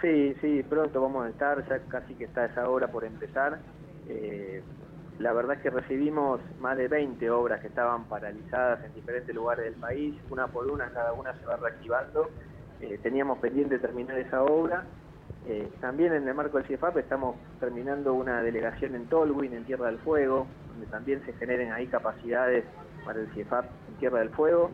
[0.00, 3.58] Sí, sí, pronto vamos a estar, ya casi que está esa obra por empezar.
[4.08, 4.62] Eh,
[5.18, 9.64] la verdad es que recibimos más de 20 obras que estaban paralizadas en diferentes lugares
[9.64, 12.28] del país, una por una, cada una se va reactivando.
[12.82, 14.84] Eh, teníamos pendiente terminar esa obra.
[15.48, 19.86] Eh, también en el marco del CIEFAP estamos terminando una delegación en Tolwyn, en Tierra
[19.86, 22.64] del Fuego, donde también se generen ahí capacidades
[23.06, 23.64] para el CIEFAP
[23.98, 24.70] Tierra del Fuego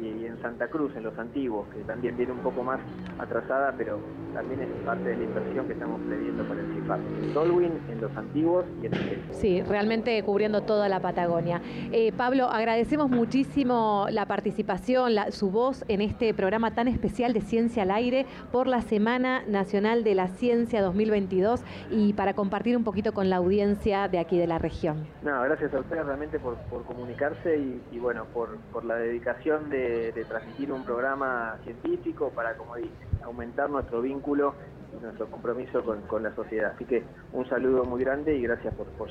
[0.00, 2.78] y, en Santa Cruz, en los antiguos, que también viene un poco más
[3.18, 3.98] atrasada, pero
[4.34, 7.00] también es parte de la inversión que estamos previendo para el CIFAP.
[7.22, 11.60] En Tolwyn, en los antiguos y en el Sí, realmente cubriendo toda la Patagonia.
[11.90, 17.82] Eh, Pablo, agradecemos muchísimo la participación, su voz en este programa tan especial de Ciencia
[17.82, 23.12] al Aire por la Semana Nacional de la Ciencia 2022 y para compartir un poquito
[23.12, 25.06] con la audiencia de aquí de la región.
[25.22, 27.58] No, gracias a ustedes realmente por, comunicarse
[27.90, 32.90] y bueno, por por, la dedicación de, transmitir un programa científico para, como dije,
[33.22, 34.54] aumentar nuestro vínculo
[34.98, 36.72] y nuestro compromiso con, la sociedad.
[36.74, 39.10] Así que un saludo muy grande y gracias por, por.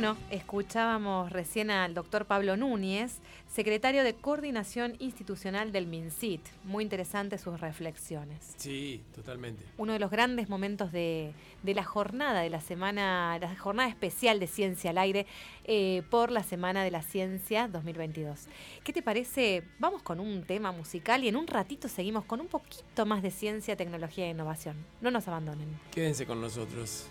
[0.00, 3.18] Bueno, escuchábamos recién al doctor Pablo Núñez,
[3.52, 6.40] secretario de Coordinación Institucional del MINCIT.
[6.64, 8.54] Muy interesantes sus reflexiones.
[8.56, 9.62] Sí, totalmente.
[9.76, 14.46] Uno de los grandes momentos de, la jornada de la semana, la jornada especial de
[14.46, 15.26] Ciencia al Aire
[15.64, 18.46] eh, por la Semana de la Ciencia 2022.
[18.82, 19.64] ¿Qué te parece?
[19.78, 23.30] Vamos con un tema musical y en un ratito seguimos con un poquito más de
[23.30, 24.76] ciencia, tecnología e innovación.
[25.02, 25.68] No nos abandonen.
[25.90, 27.10] Quédense con nosotros.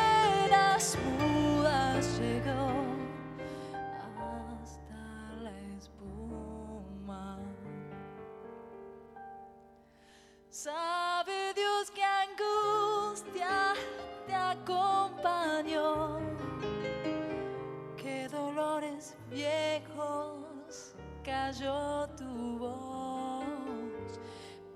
[21.23, 24.19] cayó tu voz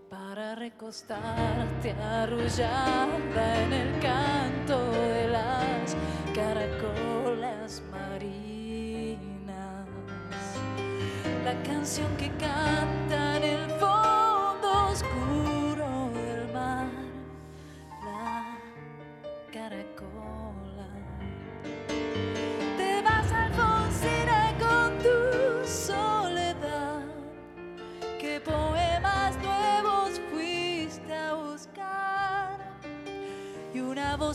[0.10, 5.96] para recostarte arrullada en el canto de las
[6.34, 9.88] caracolas marinas.
[11.44, 13.75] La canción que canta en el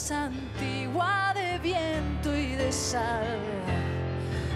[0.00, 3.38] voz antigua de viento y de sal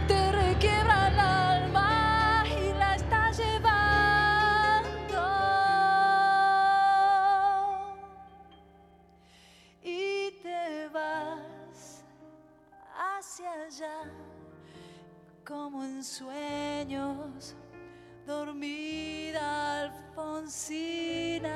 [0.09, 3.63] te requiebra el alma y la está llevando.
[9.83, 12.05] Y te vas
[12.97, 14.11] hacia allá
[15.45, 17.55] como en sueños,
[18.27, 21.54] dormida Alfonsina,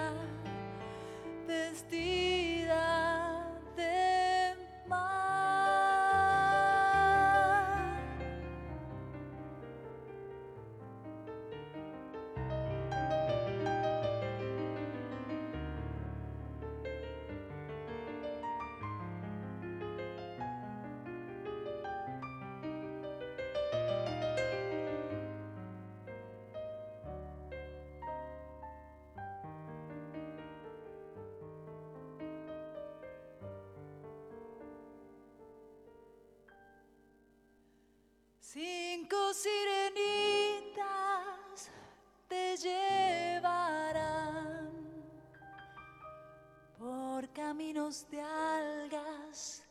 [47.89, 49.63] de algas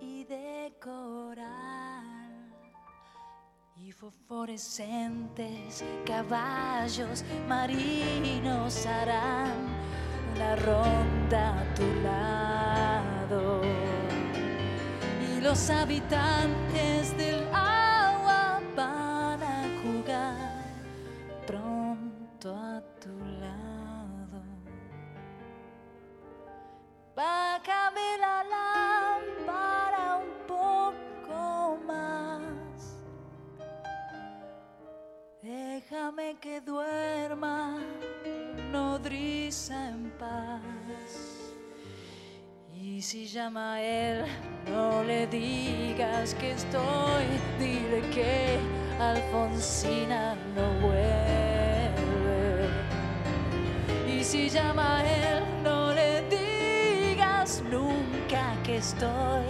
[0.00, 2.52] y de coral
[3.76, 9.52] y fosforescentes caballos marinos harán
[10.36, 13.62] la ronda a tu lado.
[15.30, 17.35] Y los habitantes del
[45.96, 47.24] digas que estoy,
[47.58, 48.58] dile que
[49.00, 52.68] Alfonsina no vuelve.
[54.06, 59.46] Y si llama a él, no le digas nunca que estoy,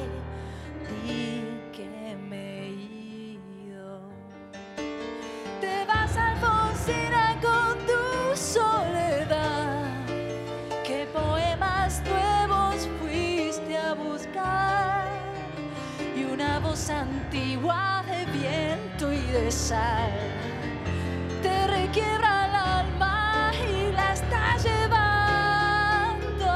[21.42, 26.52] te requiebra el alma y la está llevando.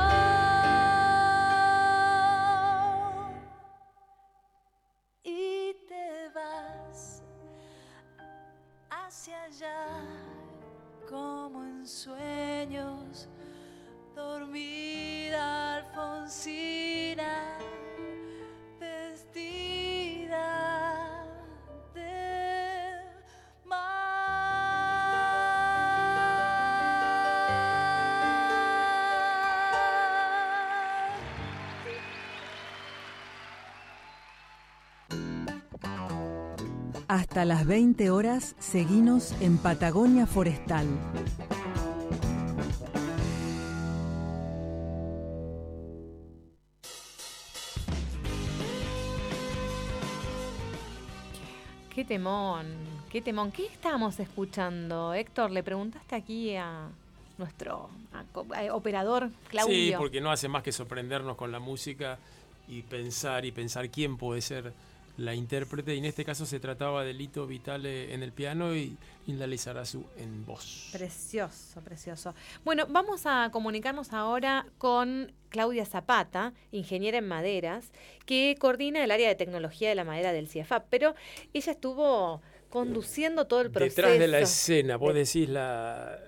[5.25, 7.23] Y te vas
[8.91, 9.87] hacia allá
[11.09, 13.29] como en sueños,
[14.15, 17.10] dormida Alfonsina,
[37.11, 40.87] Hasta las 20 horas, seguinos en Patagonia Forestal.
[51.95, 52.67] Qué temón,
[53.11, 53.51] qué temón.
[53.51, 55.51] ¿Qué estábamos escuchando, Héctor?
[55.51, 56.89] Le preguntaste aquí a
[57.37, 59.75] nuestro a co- a operador Claudio.
[59.75, 62.19] Sí, porque no hace más que sorprendernos con la música
[62.69, 64.73] y pensar y pensar quién puede ser
[65.17, 65.95] la intérprete.
[65.95, 68.97] Y en este caso se trataba de Lito Vitale en el piano y
[69.27, 70.89] Linda Lizarazu en voz.
[70.93, 72.35] Precioso, precioso.
[72.65, 77.91] Bueno, vamos a comunicarnos ahora con Claudia Zapata, ingeniera en maderas,
[78.27, 81.15] que coordina el área de tecnología de la madera del CIEFAP, pero
[81.53, 82.41] ella estuvo
[82.71, 83.97] conduciendo todo el proceso.
[84.03, 86.19] Detrás de la escena, vos De- decís la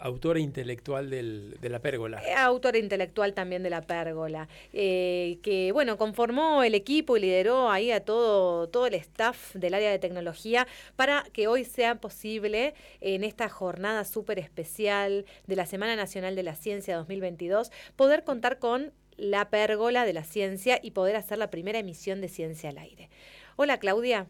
[0.00, 2.22] autora intelectual del- de la pérgola.
[2.26, 7.70] Eh, autora intelectual también de la pérgola, eh, que bueno, conformó el equipo y lideró
[7.70, 12.74] ahí a todo, todo el staff del área de tecnología para que hoy sea posible
[13.00, 18.58] en esta jornada súper especial de la Semana Nacional de la Ciencia 2022 poder contar
[18.58, 22.78] con la pérgola de la ciencia y poder hacer la primera emisión de Ciencia al
[22.78, 23.08] Aire.
[23.56, 24.26] Hola Claudia,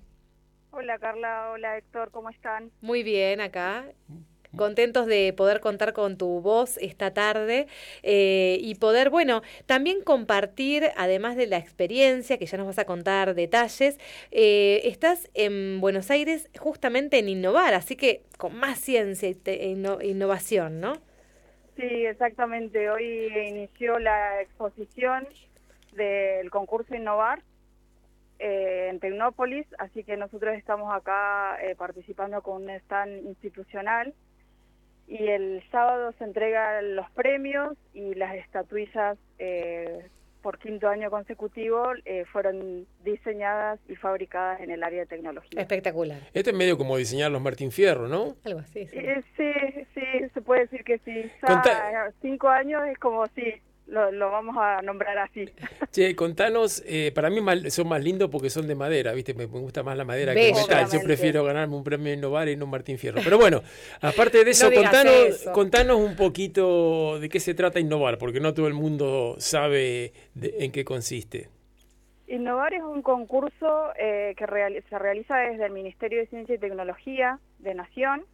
[0.71, 2.71] Hola Carla, hola Héctor, ¿cómo están?
[2.83, 3.87] muy bien acá.
[4.57, 7.67] Contentos de poder contar con tu voz esta tarde
[8.03, 12.87] eh, y poder, bueno, también compartir, además de la experiencia, que ya nos vas a
[12.87, 13.99] contar detalles,
[14.31, 20.03] eh, estás en Buenos Aires justamente en innovar, así que con más ciencia e inno-
[20.03, 20.95] innovación, ¿no?
[21.77, 22.91] Sí, exactamente.
[22.91, 25.29] Hoy inició la exposición
[25.93, 27.43] del concurso Innovar
[28.39, 34.15] eh, en Tecnópolis, así que nosotros estamos acá eh, participando con un stand institucional
[35.09, 40.07] y el sábado se entregan los premios y las estatuillas eh,
[40.43, 45.61] por quinto año consecutivo eh, fueron diseñadas y fabricadas en el área de tecnología.
[45.61, 46.21] Espectacular.
[46.35, 48.37] Este es medio como diseñar los Martín Fierro, ¿no?
[48.45, 48.87] Algo así.
[48.87, 48.97] sí.
[48.97, 51.23] Eh, sí, sí, se puede decir que sí.
[51.43, 53.55] Ya Conta- cinco años es como sí,
[53.87, 55.49] lo, lo vamos a nombrar así.
[55.93, 59.33] Che, contanos, eh, para mí mal- son más lindos porque son de madera, ¿viste?
[59.35, 60.87] Me, me gusta más la madera que el metal.
[60.93, 63.21] Yo prefiero ganarme un premio Innovar y no un Martín Fierro.
[63.23, 63.63] Pero bueno,
[64.01, 65.53] aparte de eso, No contanos, eso.
[65.53, 70.55] contanos un poquito de qué se trata Innovar, porque no todo el mundo sabe de-
[70.59, 71.49] en qué consiste.
[72.29, 74.45] Innovar es un concurso eh, que
[74.91, 78.25] se realiza desde el Ministerio de Ciencia y Tecnología de Nación,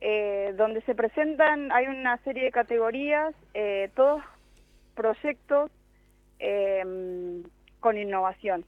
[0.00, 4.20] eh, donde se presentan, hay una serie de categorías, eh, todos
[5.04, 5.70] proyectos
[6.38, 7.42] eh,
[7.80, 8.64] con innovación.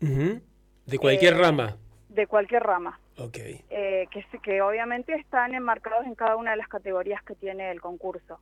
[0.00, 1.76] De cualquier Eh, rama.
[2.08, 3.36] de cualquier rama, Ok.
[3.70, 7.80] eh, que, que obviamente están enmarcados en cada una de las categorías que tiene el
[7.80, 8.40] concurso.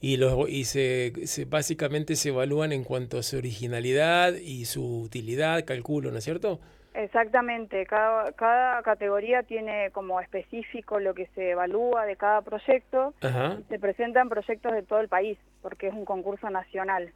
[0.00, 5.00] Y, los, y se, se- básicamente se evalúan en cuanto a su originalidad y su
[5.02, 6.60] utilidad, calculo, ¿no es cierto?
[6.98, 13.14] Exactamente, cada, cada categoría tiene como específico lo que se evalúa de cada proyecto.
[13.22, 13.58] Ajá.
[13.68, 17.12] Se presentan proyectos de todo el país, porque es un concurso nacional.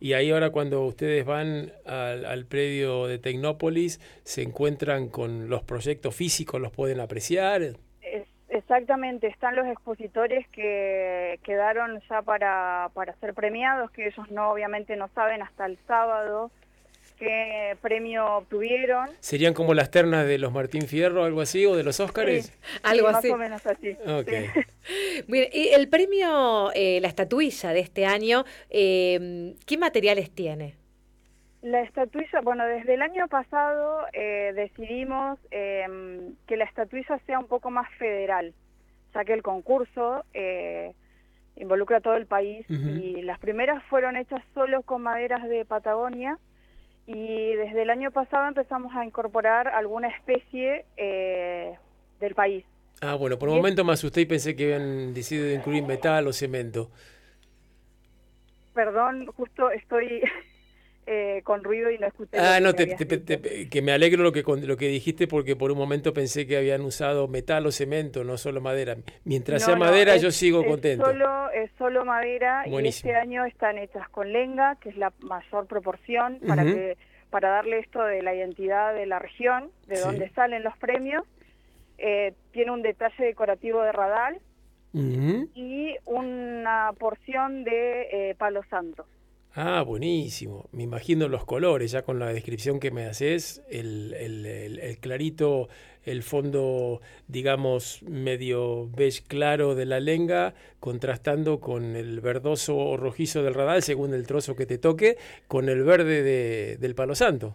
[0.00, 5.62] Y ahí ahora cuando ustedes van al, al predio de Tecnópolis, se encuentran con los
[5.62, 7.62] proyectos físicos, los pueden apreciar.
[7.62, 14.50] Es- exactamente, están los expositores que quedaron ya para, para ser premiados, que ellos no
[14.50, 16.50] obviamente no saben hasta el sábado
[17.18, 19.08] qué premio obtuvieron.
[19.20, 22.52] ¿Serían como las ternas de los Martín Fierro, algo así, o de los Óscares?
[22.82, 23.28] Algo Sí, así.
[23.28, 23.90] Más o menos así.
[24.06, 24.28] Ok.
[24.54, 25.24] sí.
[25.28, 30.74] Mire, y el premio, eh, la estatuilla de este año, eh, ¿qué materiales tiene?
[31.62, 37.46] La estatuilla, bueno, desde el año pasado eh, decidimos eh, que la estatuilla sea un
[37.46, 38.54] poco más federal,
[39.12, 40.92] ya que el concurso eh,
[41.56, 46.38] involucra a todo el país y las primeras fueron hechas solo con maderas de Patagonia
[47.06, 51.76] y desde el año pasado empezamos a incorporar alguna especie eh,
[52.20, 52.64] del país.
[53.00, 56.32] Ah, bueno, por un momento me asusté y pensé que habían decidido incluir metal o
[56.32, 56.90] cemento.
[58.74, 60.22] Perdón, justo estoy
[61.06, 62.36] eh, con ruido y no escuché.
[62.38, 65.78] Ah, no, te- te- que me alegro lo que, lo que dijiste porque por un
[65.78, 68.96] momento pensé que habían usado metal o cemento, no solo madera.
[69.24, 71.04] Mientras No, sea no, madera, es- yo sigo es contento.
[71.06, 73.08] Solo, es solo madera Buenísimo.
[73.08, 76.96] y este año están hechas con lenga, que es la mayor proporción para que
[77.30, 80.02] para darle esto de la identidad de la región, de Sí.
[80.02, 81.22] donde salen los premios.
[81.98, 84.38] Eh, tiene un detalle decorativo de radal
[85.54, 89.06] y una porción de eh, palo santo.
[89.58, 90.68] Ah, buenísimo.
[90.72, 94.98] Me imagino los colores, ya con la descripción que me haces, el, el- el- el
[94.98, 95.68] clarito,
[96.04, 103.42] el fondo, digamos, medio beige claro de la lenga, contrastando con el verdoso o rojizo
[103.42, 105.16] del radal, según el trozo que te toque,
[105.48, 107.54] con el verde de- del palo santo.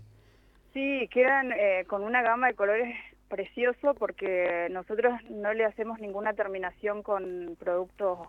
[0.73, 2.95] Sí, quedan eh, con una gama de colores
[3.27, 8.19] precioso porque nosotros no le hacemos ninguna terminación con productos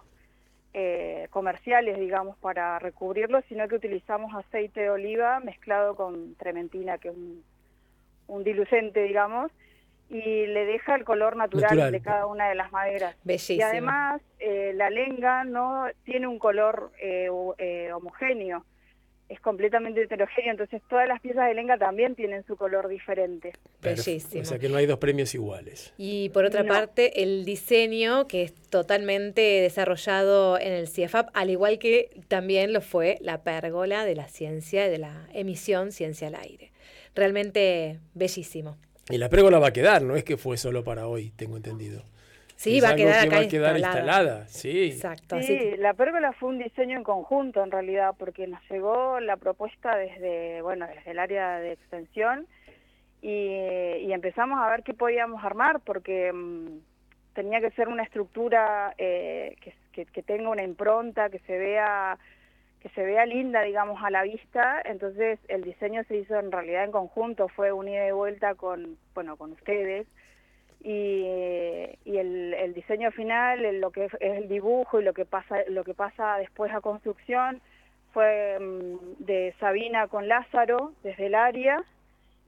[0.74, 7.08] eh, comerciales, digamos, para recubrirlo, sino que utilizamos aceite de oliva mezclado con trementina, que
[7.08, 7.44] es un,
[8.26, 9.50] un diluyente, digamos,
[10.12, 11.92] y le deja el color natural, Natural.
[11.92, 13.16] de cada una de las maderas.
[13.24, 13.60] Bellísimo.
[13.60, 18.64] Y además, eh, la lenga no tiene un color eh, eh, homogéneo,
[19.32, 23.52] es completamente heterogéneo, entonces todas las piezas de lenga también tienen su color diferente.
[23.80, 24.42] Bellísimo.
[24.42, 25.94] O sea que no hay dos premios iguales.
[25.96, 26.68] Y por otra No.
[26.72, 32.80] parte, el diseño que es totalmente desarrollado en el CIEFAP, al igual que también lo
[32.80, 36.70] fue la pérgola de la ciencia, de la emisión Ciencia al Aire.
[37.14, 38.76] Realmente bellísimo.
[39.10, 42.04] Y la pérgola va a quedar, no es que fue solo para hoy, tengo entendido.
[42.62, 44.22] Sí, Es va a quedar que acá va a quedar instalada.
[44.22, 44.84] instalada, sí.
[44.84, 45.34] Exacto.
[45.34, 49.36] así Sí, la pérgola fue un diseño en conjunto en realidad, porque nos llegó la
[49.36, 52.46] propuesta desde, bueno, desde el área de extensión
[53.20, 53.56] y,
[54.06, 56.78] y empezamos a ver qué podíamos armar, porque mm,
[57.34, 62.16] tenía que ser una estructura eh, que, que, que tenga una impronta, que se vea
[62.80, 64.80] que se vea linda, digamos, a la vista.
[64.84, 68.98] Entonces el diseño se hizo en realidad en conjunto, fue un ida y vuelta con,
[69.14, 70.06] bueno, con ustedes
[70.82, 71.24] y,
[72.04, 75.58] y el, el diseño final, el- lo que es el dibujo y lo que pasa,
[75.68, 77.60] lo que pasa después a construcción
[78.12, 81.82] fue mm, de Sabina con Lázaro desde el área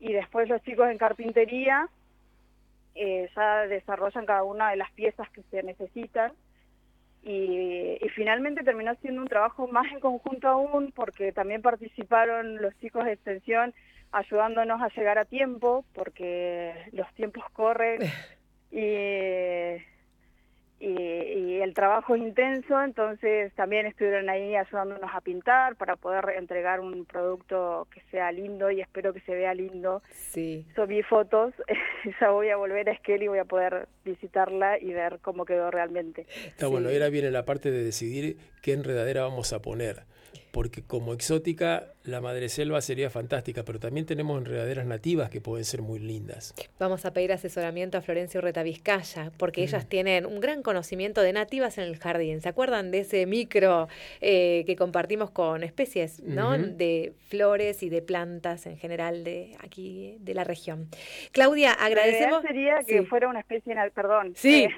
[0.01, 1.89] y después los chicos en carpintería
[2.95, 6.32] eh, ya desarrollan cada una de las piezas que se necesitan.
[7.26, 13.07] Y finalmente terminó siendo un trabajo más en conjunto aún porque también participaron los chicos
[13.07, 13.72] de extensión
[14.15, 18.01] ayudándonos a llegar a tiempo porque los tiempos corren
[18.71, 18.87] y,
[20.81, 26.25] y, y el trabajo es intenso, entonces también estuvieron ahí ayudándonos a pintar para poder
[26.39, 30.03] entregar un producto que sea lindo y espero que se vea lindo.
[30.12, 30.65] Sí.
[30.89, 31.53] Vi fotos,
[32.21, 35.71] ya voy a volver a Esquel y voy a poder visitarla y ver cómo quedó
[35.71, 36.27] realmente.
[36.47, 40.05] Está bueno, ahora viene la parte de decidir qué enredadera vamos a poner.
[40.55, 45.83] Porque como exótica, la madreselva sería fantástica, pero también tenemos enredaderas nativas que pueden ser
[45.83, 46.55] muy lindas.
[46.79, 51.33] Vamos a pedir asesoramiento a Florencia Urreta Vizcaya, porque ellas tienen un gran conocimiento de
[51.33, 52.41] nativas en el jardín.
[52.41, 53.89] ¿Se acuerdan de ese micro
[54.21, 56.57] eh, que compartimos con especies, ¿no?
[56.57, 60.89] De flores y de plantas en general de aquí de la región.
[61.33, 62.45] Claudia, agradecemos.
[62.45, 63.07] La idea sería que Sí.
[63.07, 64.65] fuera una especie, na- perdón, Sí.
[64.65, 64.71] eh,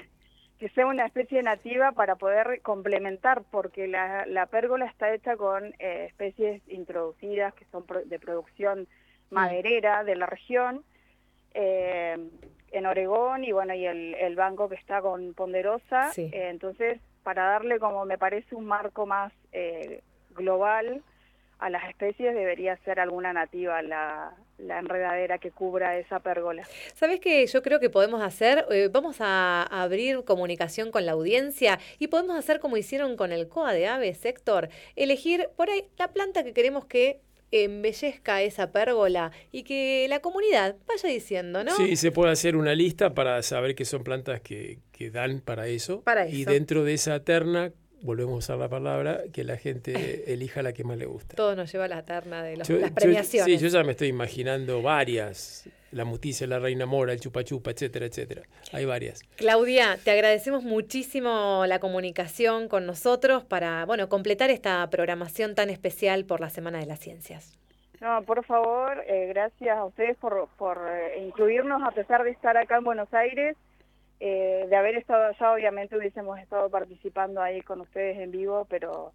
[0.59, 5.65] que sea una especie nativa para poder complementar, porque la, la pérgola está hecha con
[5.79, 8.87] eh, especies introducidas que son pro- de producción
[9.29, 10.83] maderera de la región,
[11.53, 12.17] eh,
[12.71, 16.11] en Oregón y bueno, y el, el banco que está con Ponderosa.
[16.11, 16.29] Sí.
[16.33, 20.01] Eh, entonces, para darle como me parece un marco más eh,
[20.31, 21.03] global
[21.59, 26.63] a las especies, debería ser alguna nativa la, la enredadera que cubra esa pérgola.
[26.95, 28.65] ¿Sabes qué yo creo que podemos hacer?
[28.71, 33.47] Eh, vamos a abrir comunicación con la audiencia y podemos hacer como hicieron con el
[33.47, 39.31] COA de aves, Héctor, elegir por ahí la planta que queremos que embellezca esa pérgola
[39.51, 41.75] y que la comunidad vaya diciendo, ¿no?
[41.75, 45.67] Sí, se puede hacer una lista para saber que son plantas que, que dan para
[45.67, 46.01] eso.
[46.01, 46.51] Para Y eso.
[46.51, 47.71] dentro de esa terna,
[48.01, 49.93] volvemos a usar la palabra, que la gente
[50.33, 51.35] elija la que más le gusta.
[51.35, 53.59] Todo nos lleva a la terna de los- Yo- las yo- premiaciones.
[53.59, 55.67] sí, yo ya me estoy imaginando varias.
[55.91, 58.41] La muticia, la reina mora, el chupa chupa, etcétera, etcétera.
[58.73, 59.21] Hay varias.
[59.37, 66.25] Claudia, te agradecemos muchísimo la comunicación con nosotros para, bueno, completar esta programación tan especial
[66.25, 67.57] por la Semana de las Ciencias.
[68.01, 72.57] No, por favor, eh, gracias a ustedes por, por eh, incluirnos a pesar de estar
[72.57, 73.55] acá en Buenos Aires.
[74.19, 79.13] Eh, de haber estado allá, obviamente hubiésemos estado participando ahí con ustedes en vivo, pero,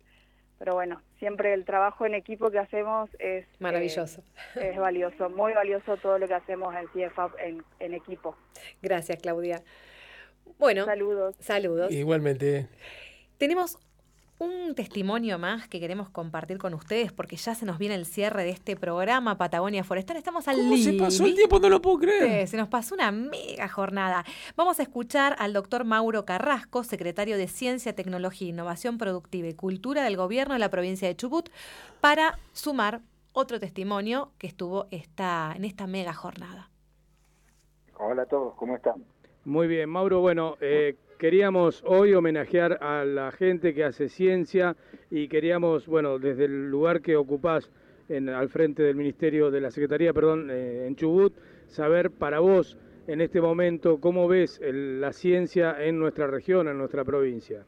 [0.58, 4.22] pero bueno, siempre el trabajo en equipo que hacemos es eh, Maravilloso.
[4.54, 8.36] es valioso, muy valioso todo lo que hacemos en CIEFAP en, en equipo.
[8.80, 9.62] Gracias, Claudia.
[10.58, 11.34] Bueno, saludos.
[11.40, 11.90] Saludos.
[11.90, 12.68] Igualmente.
[13.38, 13.78] Tenemos
[14.42, 18.42] un testimonio más que queremos compartir con ustedes porque ya se nos viene el cierre
[18.42, 20.16] de este programa Patagonia Forestal.
[20.16, 21.36] Estamos al ¿Cómo se pasó el límite.
[21.48, 21.60] tiempo?
[21.60, 22.48] No lo puedo creer.
[22.48, 24.24] Se nos pasó una mega jornada.
[24.56, 30.02] Vamos a escuchar al doctor Mauro Carrasco, secretario de Ciencia, Tecnología, Innovación Productiva y Cultura
[30.02, 31.48] del Gobierno de la provincia de Chubut,
[32.00, 33.00] para sumar
[33.32, 36.68] otro testimonio que estuvo esta, en esta mega jornada.
[37.96, 39.04] Hola a todos, ¿cómo están?
[39.44, 40.20] Muy bien, Mauro.
[40.20, 40.96] Bueno, eh,
[41.26, 44.74] queríamos hoy homenajear a la gente que hace ciencia
[45.08, 47.70] y queríamos, bueno, desde el lugar que ocupás
[48.08, 51.32] en, al frente del Ministerio de la Secretaría, perdón, eh, en Chubut,
[51.68, 56.76] saber para vos en este momento cómo ves el- la ciencia en nuestra región, en
[56.76, 57.62] nuestra provincia.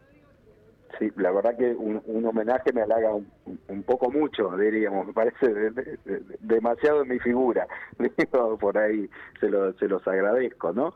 [0.99, 3.29] Sí, la verdad que un, homenaje me halaga un,
[3.69, 7.69] un poco mucho, diríamos, me parece de- de- de- demasiado en mi figura,
[8.59, 10.93] por ahí se, lo- se los agradezco, ¿no?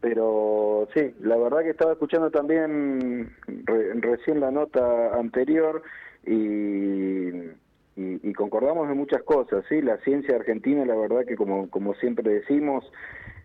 [0.00, 5.82] Pero sí, la verdad que estaba escuchando también re- recién la nota anterior
[6.24, 7.50] y, y,
[7.96, 9.82] y concordamos en muchas cosas, ¿sí?
[9.82, 12.90] La ciencia argentina, la verdad que como, como siempre decimos,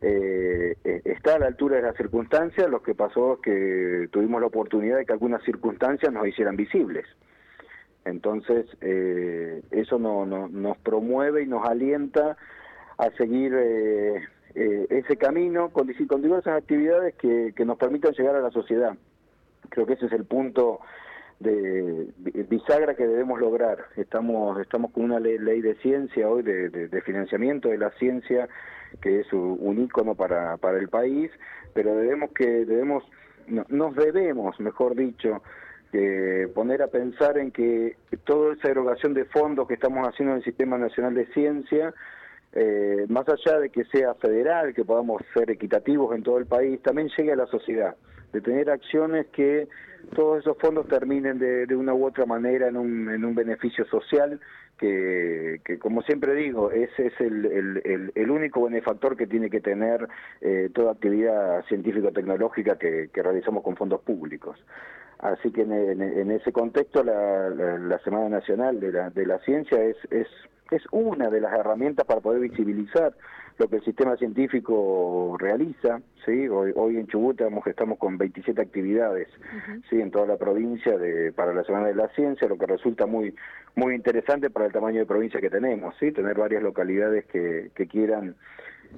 [0.01, 4.39] eh, eh, está a la altura de las circunstancias, lo que pasó es que tuvimos
[4.39, 7.06] la oportunidad de que algunas circunstancias nos hicieran visibles.
[8.06, 12.38] Entonces, eh, eso no, no- nos promueve y nos alienta
[12.97, 14.24] a seguir eh,
[14.56, 18.95] eh, ese camino con, con diversas actividades que, que nos permitan llegar a la sociedad.
[19.70, 20.80] Creo que ese es el punto
[21.39, 23.78] de bi- bisagra que debemos lograr.
[23.97, 28.47] Estamos estamos con una ley, ley de ciencia hoy, de, de- financiamiento de la ciencia,
[29.01, 31.30] que es un ícono para, para el país,
[31.74, 33.03] pero debemos que debemos
[33.47, 35.43] no- nos debemos, mejor dicho,
[35.93, 40.38] eh, poner a pensar en que toda esa erogación de fondos que estamos haciendo en
[40.39, 41.93] el Sistema Nacional de Ciencia,
[42.56, 46.82] eh, más allá de que sea federal, que podamos ser equitativos en todo el país,
[46.82, 47.95] también llegue a la sociedad,
[48.34, 49.68] de tener acciones que
[50.16, 53.86] todos esos fondos terminen de, de una u otra manera en un, en un beneficio
[53.86, 54.39] social
[54.78, 59.49] que, que, como siempre digo, ese es el, el- el- el único benefactor que tiene
[59.49, 60.08] que tener
[60.41, 64.58] eh, toda actividad científico-tecnológica que, que realizamos con fondos públicos.
[65.20, 69.39] Así que en, en- ese contexto la, la- la Semana Nacional de la, de la
[69.39, 70.28] Ciencia es, es,
[70.72, 73.13] es una de las herramientas para poder visibilizar
[73.57, 76.01] lo que el sistema científico realiza.
[76.26, 76.47] ¿sí?
[76.47, 79.28] Hoy, hoy en Chubut estamos, estamos con 27 actividades
[79.89, 83.05] sí, en toda la provincia de, para la Semana de la Ciencia, lo que resulta
[83.05, 83.34] muy
[83.76, 87.88] muy interesante para el tamaño de provincia que tenemos, sí, tener varias localidades que, que
[87.88, 88.36] quieran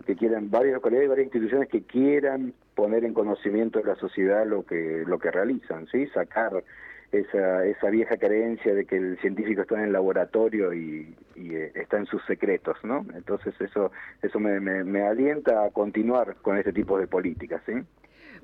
[0.05, 4.45] que quieran varias localidades y varias instituciones que quieran poner en conocimiento de la sociedad
[4.45, 6.63] lo que lo que realizan, sí, sacar
[7.11, 11.97] esa esa vieja creencia de que el científico está en el laboratorio y, eh, está
[11.97, 13.05] en sus secretos, ¿no?
[13.15, 13.91] Entonces eso
[14.21, 17.73] eso me, me, me alienta a continuar con este tipo de políticas, ¿sí?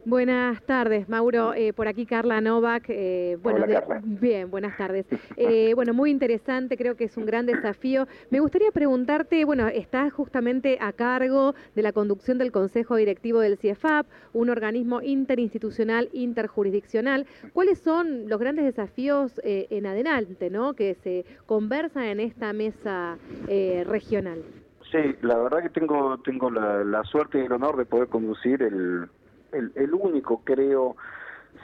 [0.06, 1.54] Buenas tardes, Mauro.
[1.54, 2.86] Eh, por aquí Carla Novak.
[2.89, 4.01] eh, bueno, Hola, de- Carla.
[4.04, 5.06] bien, buenas tardes.
[5.38, 8.06] Eh, bueno, muy interesante, creo que es un gran desafío.
[8.30, 13.58] Me gustaría preguntarte, bueno, estás justamente a cargo de la conducción del Consejo Directivo del
[13.58, 17.26] CIEFAP, un organismo interinstitucional, interjurisdiccional.
[17.54, 20.74] ¿Cuáles son los grandes desafíos eh, en adelante, ¿no?
[20.74, 24.43] que se conversan en esta mesa eh, regional?
[24.91, 28.62] Sí, la verdad que tengo tengo la, la suerte y el honor de poder conducir
[28.62, 29.08] el,
[29.54, 30.95] el, el único, creo,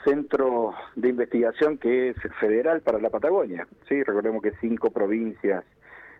[0.04, 3.66] centro de investigación que es federal para la Patagonia.
[3.88, 5.64] Sí, recordemos que cinco provincias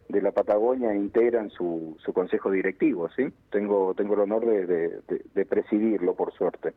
[0.09, 3.09] de la Patagonia integran su, su consejo directivo.
[3.17, 6.75] Sí, tengo tengo el honor de, presidirlo, por suerte.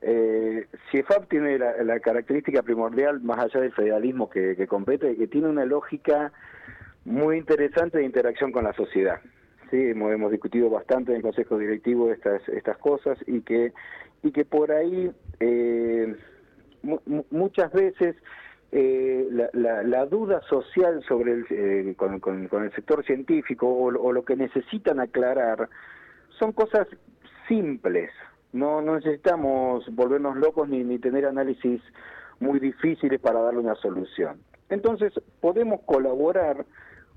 [0.00, 5.26] Eh, CIEFAP tiene la, la característica primordial, más allá del federalismo que, que compete, que
[5.26, 6.32] tiene una lógica
[7.04, 9.20] muy interesante de interacción con la sociedad.
[9.70, 13.72] Sí, hemos discutido bastante en el Consejo Directivo estas estas cosas y que
[14.24, 16.16] y que por ahí eh,
[16.82, 18.16] mu- mu- muchas veces
[18.72, 23.84] eh, la, la- la duda social sobre el, eh, con, con- el sector científico o,
[23.96, 25.68] o lo que necesitan aclarar
[26.40, 26.88] son cosas
[27.46, 28.10] simples.
[28.52, 31.80] No, no necesitamos volvernos locos ni, ni tener análisis
[32.40, 34.40] muy difíciles para darle una solución.
[34.70, 36.64] Entonces, podemos colaborar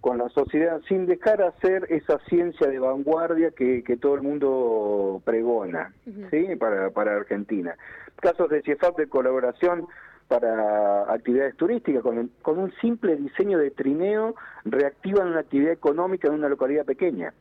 [0.02, 5.22] con la sociedad sin dejar hacer esa ciencia de vanguardia que, que todo el mundo
[5.26, 5.94] pregona
[6.32, 6.56] ¿sí?
[6.58, 7.76] para, para Argentina.
[8.22, 9.88] Casos de CIEFAP de colaboración
[10.28, 14.36] para actividades turísticas, con, un- con un simple diseño de trineo
[14.66, 17.34] reactivan una actividad económica en una localidad pequeña.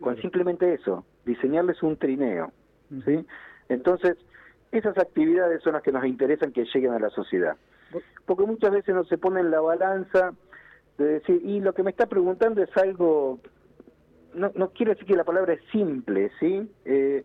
[0.00, 2.52] Con simplemente eso, diseñarles un trineo.
[3.04, 3.26] ¿sí?
[3.68, 4.16] Entonces,
[4.72, 7.56] esas actividades son las que nos interesan que lleguen a la sociedad.
[8.26, 10.32] Porque muchas veces no se pone en la balanza
[10.98, 13.38] de decir, y lo que me está preguntando es algo,
[14.34, 16.70] no, no quiero decir que la palabra es simple, ¿sí?
[16.84, 17.24] Eh,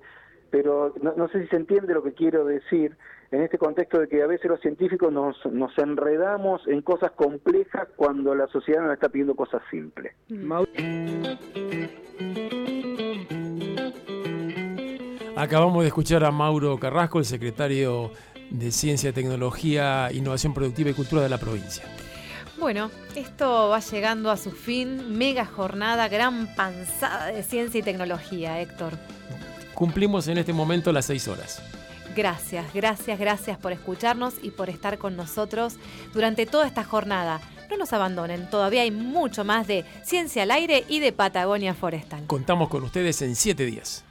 [0.50, 2.96] pero no, no sé si se entiende lo que quiero decir
[3.32, 7.88] en este contexto de que a veces los científicos nos, nos enredamos en cosas complejas
[7.96, 10.14] cuando la sociedad nos está pidiendo cosas simples.
[15.36, 18.12] Acabamos de escuchar a Mauro Carrasco, el secretario
[18.52, 21.84] de Ciencia, Tecnología, Innovación Productiva y Cultura de la provincia.
[22.64, 25.18] Bueno, esto va llegando a su fin.
[25.18, 28.98] Mega jornada, gran panzada de ciencia y tecnología, Héctor.
[29.74, 31.62] Cumplimos en este momento las seis horas.
[32.16, 35.76] Gracias, gracias, gracias por escucharnos y por estar con nosotros
[36.14, 37.42] durante toda esta jornada.
[37.70, 42.26] No nos abandonen, todavía hay mucho más de Ciencia al Aire y de Patagonia Forestal.
[42.28, 44.06] Contamos con ustedes en siete días.